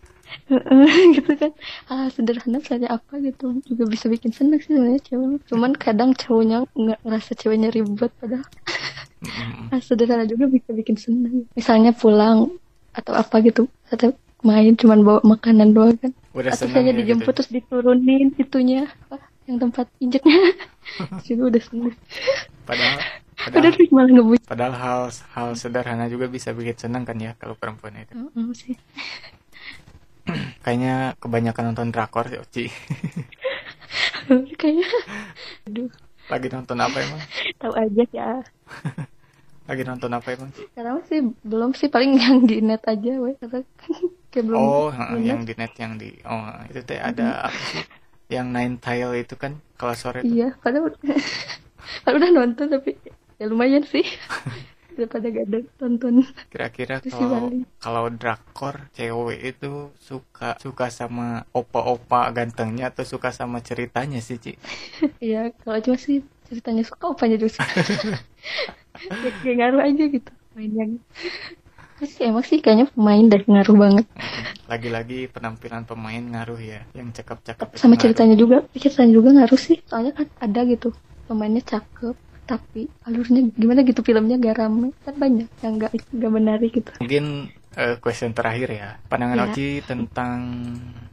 gitu 1.17 1.33
kan. 1.37 1.51
Ah 1.87 2.07
sederhana 2.11 2.59
saja 2.61 2.87
apa 2.91 3.19
gitu 3.21 3.59
juga 3.65 3.85
bisa 3.89 4.07
bikin 4.09 4.31
seneng 4.35 4.61
sih 4.61 4.75
sebenarnya 4.75 5.01
cewek 5.05 5.41
cuman 5.49 5.73
kadang 5.75 6.11
cowoknya 6.13 6.65
nggak 6.75 6.99
ngerasa 7.03 7.31
ceweknya 7.37 7.69
ribet 7.71 8.13
padahal. 8.19 8.47
Mm, 9.25 9.73
ah, 9.73 9.81
sederhana 9.81 10.25
juga 10.29 10.45
bisa 10.53 10.71
bikin 10.77 10.97
seneng 11.01 11.49
misalnya 11.57 11.97
pulang 11.97 12.53
atau 12.93 13.17
apa 13.17 13.41
gitu 13.41 13.67
atau 13.89 14.13
main 14.45 14.77
cuman 14.77 15.01
bawa 15.01 15.21
makanan 15.25 15.73
doang 15.73 15.97
kan. 15.97 16.13
Udah 16.37 16.53
atau 16.53 16.69
misalnya 16.69 16.93
ya 16.93 16.99
dijemput 17.01 17.33
gitu. 17.33 17.37
terus 17.41 17.51
diturunin 17.51 18.29
itunya 18.37 18.85
apa 19.09 19.17
yang 19.49 19.57
tempat 19.61 19.87
injeknya. 20.01 20.37
Juga 21.29 21.43
udah 21.57 21.63
seneng 21.65 21.97
Padahal 22.69 23.01
padahal, 23.35 23.73
sih 23.77 23.89
malah 23.93 24.11
ngebut. 24.13 24.41
padahal 24.47 24.75
hal 24.77 25.01
hal 25.35 25.49
sederhana 25.53 26.07
juga 26.09 26.29
bisa 26.29 26.53
bikin 26.55 26.77
senang 26.79 27.05
kan 27.05 27.17
ya 27.19 27.33
kalau 27.37 27.57
perempuan 27.57 27.97
itu. 27.99 28.13
Heeh 28.15 28.49
sih 28.57 28.75
Kayaknya 30.65 30.95
kebanyakan 31.21 31.65
nonton 31.73 31.89
drakor 31.93 32.25
sih 32.33 32.41
Oci. 32.41 32.65
kayaknya 34.61 34.89
aduh 35.69 35.89
Lagi 36.25 36.49
nonton 36.49 36.79
apa 36.81 36.97
emang? 37.05 37.21
tahu 37.61 37.73
aja 37.77 38.03
ya 38.11 38.31
Lagi 39.69 39.83
nonton 39.85 40.13
apa 40.13 40.29
emang? 40.37 40.51
Sekarang 40.53 41.01
sih 41.09 41.21
belum 41.41 41.73
sih 41.73 41.89
paling 41.89 42.17
yang 42.21 42.45
di 42.45 42.61
net 42.61 42.85
aja 42.85 43.13
weh 43.17 43.33
karena 43.41 43.61
kayak 44.33 44.45
belum 44.45 44.61
Oh, 44.61 44.89
bener. 44.93 45.21
yang 45.25 45.41
di 45.45 45.53
net 45.57 45.73
yang 45.77 45.93
di 45.97 46.11
oh 46.25 46.45
itu 46.69 46.81
teh 46.85 47.01
ada 47.01 47.49
apa 47.49 47.61
sih? 47.73 47.85
Yang 48.29 48.47
Nine 48.57 48.77
Tail 48.81 49.11
itu 49.17 49.35
kan 49.37 49.53
kalau 49.77 49.95
sore 49.97 50.21
iya 50.25 50.53
padahal 50.61 50.93
padahal 52.05 52.17
udah 52.19 52.31
nonton 52.33 52.67
tapi 52.73 52.97
ya 53.37 53.45
lumayan 53.49 53.85
sih 53.85 54.05
daripada 54.97 55.27
gak 55.35 55.47
ada 55.51 55.59
tonton 55.81 56.15
Kira-kira 56.53 56.97
kalau 57.13 57.51
kalau 57.85 58.05
drakor 58.21 58.75
cewek 58.97 59.41
itu 59.51 59.93
suka 60.09 60.57
suka 60.65 60.87
sama 60.89 61.45
opa-opa 61.53 62.31
gantengnya 62.37 62.85
atau 62.91 63.05
suka 63.13 63.29
sama 63.35 63.59
ceritanya 63.69 64.19
sih, 64.25 64.39
Ci? 64.45 64.53
Iya, 65.25 65.39
kalau 65.63 65.79
cuma 65.85 65.99
sih 66.07 66.17
ceritanya 66.49 66.83
suka 66.91 67.05
opanya 67.15 67.37
juga 67.41 67.53
sih. 67.61 67.67
ya, 69.25 69.31
kayak 69.43 69.57
ngaruh 69.59 69.83
aja 69.89 70.05
gitu 70.15 70.31
mainnya. 70.55 70.85
Terus 71.99 72.11
sih, 72.15 72.25
emang 72.31 72.45
sih 72.47 72.59
kayaknya 72.63 72.87
pemain 72.95 73.25
dari 73.33 73.45
ngaruh 73.47 73.77
banget 73.79 74.07
Lagi-lagi 74.71 75.31
penampilan 75.35 75.83
pemain 75.91 76.25
ngaruh 76.33 76.61
ya, 76.73 76.81
yang 76.99 77.09
cakep-cakep 77.17 77.69
sama 77.79 77.95
ngaruh. 77.95 78.03
ceritanya 78.03 78.37
juga. 78.43 78.57
Ceritanya 78.75 79.13
juga 79.19 79.29
ngaruh 79.37 79.61
sih. 79.61 79.77
Soalnya 79.89 80.13
kan 80.19 80.27
ada 80.41 80.61
gitu 80.73 80.89
pemainnya 81.29 81.63
cakep 81.65 82.17
tapi 82.45 82.87
alurnya 83.03 83.49
gimana 83.57 83.81
gitu 83.83 84.01
filmnya 84.01 84.37
gak 84.37 84.57
rame 84.61 84.93
kan 85.03 85.17
banyak 85.17 85.49
yang 85.65 85.75
gak 85.81 85.93
gak 85.97 86.33
menarik 86.33 86.71
gitu 86.71 86.93
Mungkin 87.01 87.49
eh, 87.75 87.97
question 87.99 88.31
terakhir 88.31 88.69
ya. 88.71 88.89
Pandangan 89.09 89.37
Ya. 89.37 89.45
Oci 89.51 89.67
tentang 89.83 90.39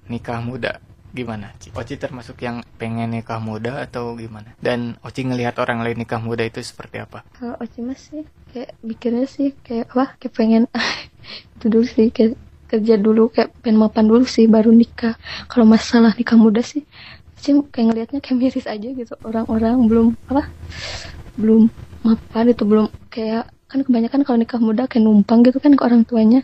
nikah 0.06 0.40
muda 0.40 0.78
gimana, 1.12 1.52
Ci? 1.60 1.72
Oci 1.72 2.00
termasuk 2.00 2.40
yang 2.40 2.64
pengen 2.78 3.12
nikah 3.12 3.40
muda 3.40 3.84
atau 3.84 4.16
gimana? 4.16 4.56
Dan 4.60 4.96
Oci 5.04 5.28
ngelihat 5.28 5.60
orang 5.60 5.84
lain 5.84 6.00
nikah 6.00 6.20
muda 6.20 6.44
itu 6.44 6.64
seperti 6.64 7.04
apa? 7.04 7.28
kalau 7.36 7.56
Ocima 7.60 7.92
sih 7.98 8.24
kayak 8.52 8.72
mikirnya 8.80 9.28
sih 9.28 9.56
kayak 9.60 9.92
apa 9.92 10.16
kayak 10.20 10.34
pengen 10.36 10.64
itu 11.60 11.66
dulu 11.68 11.86
sih 11.88 12.08
kayak 12.12 12.36
kerja 12.68 12.96
dulu 12.96 13.28
kayak 13.28 13.52
pengen 13.60 13.80
mapan 13.80 14.08
dulu 14.08 14.24
sih 14.24 14.48
baru 14.48 14.72
nikah 14.72 15.16
kalau 15.48 15.68
masalah 15.68 16.16
nikah 16.16 16.40
muda 16.40 16.64
sih 16.64 16.84
sih 17.36 17.58
kayak 17.68 17.86
ngelihatnya 17.92 18.20
kayak 18.22 18.38
miris 18.38 18.68
aja 18.70 18.88
gitu 18.88 19.14
orang-orang 19.26 19.76
belum 19.90 20.08
apa 20.30 20.48
belum 21.42 21.64
mapan 22.06 22.46
itu 22.54 22.64
belum 22.66 22.88
kayak 23.14 23.46
kan 23.72 23.88
kebanyakan 23.88 24.28
kalau 24.28 24.36
nikah 24.36 24.60
muda 24.60 24.84
kayak 24.84 25.04
numpang 25.08 25.48
gitu 25.48 25.64
kan 25.64 25.72
ke 25.80 25.84
orang 25.88 26.04
tuanya. 26.04 26.44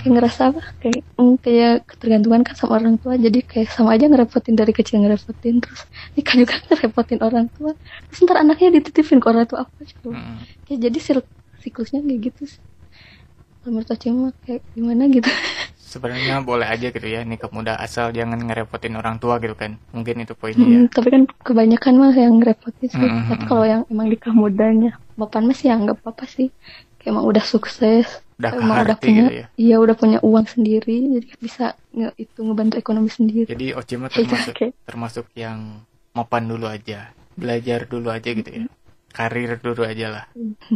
Kayak 0.00 0.12
ngerasa 0.16 0.40
apa? 0.56 0.60
Kayak 0.80 1.04
mm, 1.20 1.34
kayak 1.44 1.74
ketergantungan 1.84 2.40
kan 2.48 2.54
sama 2.56 2.72
orang 2.80 2.96
tua. 2.96 3.14
Jadi 3.20 3.38
kayak 3.44 3.68
sama 3.68 3.92
aja 3.92 4.08
ngerepotin 4.08 4.56
dari 4.56 4.72
kecil 4.72 5.04
ngerepotin. 5.04 5.60
Terus 5.60 5.80
nikah 6.16 6.34
juga 6.40 6.54
ngerepotin 6.72 7.20
orang 7.20 7.46
tua. 7.52 7.76
Terus 8.08 8.18
ntar 8.24 8.40
anaknya 8.40 8.80
dititipin 8.80 9.20
ke 9.20 9.26
orang 9.28 9.44
tua 9.44 9.68
apa 9.68 9.80
Mm. 10.02 10.38
ya 10.72 10.76
jadi 10.88 10.98
siklusnya 11.60 12.00
kayak 12.00 12.20
gitu 12.32 12.42
sih. 12.56 12.62
Menurut 13.68 13.86
mah 14.16 14.32
kayak 14.42 14.62
gimana 14.74 15.06
gitu 15.12 15.28
sebenarnya 15.92 16.34
boleh 16.50 16.66
aja 16.74 16.86
gitu 16.96 17.06
ya 17.16 17.20
nikah 17.30 17.50
muda 17.56 17.72
asal 17.86 18.06
jangan 18.18 18.38
ngerepotin 18.46 18.94
orang 19.00 19.16
tua 19.22 19.34
gitu 19.42 19.54
kan 19.62 19.72
mungkin 19.94 20.16
itu 20.24 20.34
poinnya 20.40 20.68
ya 20.76 20.82
Hmm, 20.82 20.92
tapi 20.94 21.08
kan 21.14 21.22
kebanyakan 21.46 21.94
mah 22.00 22.14
yang 22.24 22.34
ngerepotin 22.38 22.88
sih. 22.98 23.08
Mm, 23.08 23.16
mm, 23.16 23.24
Tapi 23.28 23.42
mm. 23.42 23.48
kalau 23.48 23.64
yang 23.72 23.82
emang 23.92 24.06
nikah 24.12 24.34
mudanya, 24.42 24.88
bapak 25.18 25.40
mah 25.46 25.56
sih 25.58 25.66
ya 25.70 25.74
nggak 25.80 25.96
apa-apa 26.00 26.24
sih. 26.36 26.48
Kayak 27.00 27.10
emang 27.16 27.26
udah 27.32 27.44
sukses, 27.52 28.06
udah 28.38 28.52
emang 28.62 28.78
udah 28.84 28.96
punya, 29.02 29.24
gitu 29.24 29.32
ya 29.40 29.46
iya 29.62 29.74
udah 29.84 29.96
punya 30.00 30.18
uang 30.28 30.46
sendiri, 30.54 30.92
jadi 31.14 31.28
bisa 31.44 31.64
nge, 31.96 32.08
itu 32.24 32.38
ngebantu 32.46 32.74
ekonomi 32.82 33.10
sendiri. 33.18 33.50
jadi 33.50 33.66
Oci 33.78 33.94
mah 34.00 34.10
Kayak 34.12 34.28
termasuk 34.28 34.56
kayak 34.56 34.74
termasuk 34.88 35.26
yang 35.34 35.58
mapan 36.16 36.44
dulu 36.50 36.66
aja 36.68 36.98
belajar 37.40 37.80
dulu 37.88 38.08
aja 38.12 38.30
gitu 38.38 38.50
ya 38.58 38.64
karir 39.16 39.50
dulu 39.64 39.82
aja 39.84 40.06
lah 40.14 40.24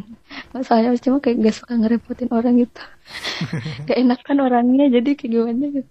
masalahnya 0.55 0.97
cuma 1.05 1.19
kayak 1.25 1.37
gak 1.45 1.57
suka 1.57 1.73
ngerepotin 1.77 2.31
orang 2.33 2.55
gitu. 2.63 2.83
gak 3.89 3.99
enakan 4.03 4.39
orangnya, 4.47 4.85
jadi 4.91 5.11
kayak 5.19 5.31
gimana 5.33 5.65
gitu. 5.73 5.91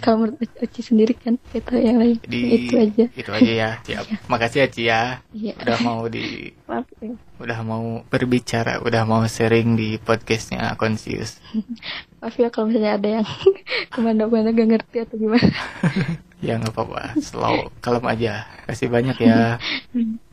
Kalau 0.00 0.16
menurut 0.18 0.40
Oci 0.56 0.80
sendiri 0.82 1.12
kan 1.12 1.36
kita 1.46 1.76
yang 1.76 1.98
lain 1.98 2.16
jadi 2.20 2.38
itu 2.56 2.74
aja. 2.74 3.04
itu 3.10 3.30
aja 3.30 3.52
ya 3.52 3.70
siap 3.80 4.04
makasih 4.26 4.58
ya 4.58 4.68
Ci 4.68 4.82
ya 4.82 5.02
Iya. 5.30 5.52
udah 5.58 5.78
mau 5.80 6.00
di 6.06 6.24
Maaf, 6.70 6.88
ya. 6.98 7.12
udah 7.36 7.58
mau 7.60 7.84
berbicara 8.06 8.80
udah 8.80 9.02
mau 9.04 9.20
sharing 9.22 9.74
di 9.74 9.96
podcastnya 9.96 10.72
Konsius 10.74 11.36
Maaf 12.20 12.34
ya 12.34 12.48
kalau 12.48 12.68
misalnya 12.68 12.96
ada 12.96 13.08
yang 13.20 13.26
ke 13.92 13.98
mana-mana 13.98 14.48
gak 14.48 14.68
ngerti 14.70 14.96
atau 15.02 15.16
gimana. 15.16 15.52
ya 16.40 16.56
nggak 16.56 16.72
apa-apa 16.72 17.20
slow 17.20 17.68
kalem 17.78 18.04
aja 18.06 18.32
kasih 18.64 18.88
banyak 18.88 19.16
ya 19.18 19.60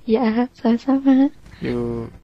Ya, 0.08 0.24
sama-sama. 0.54 1.28
yuk 1.60 2.08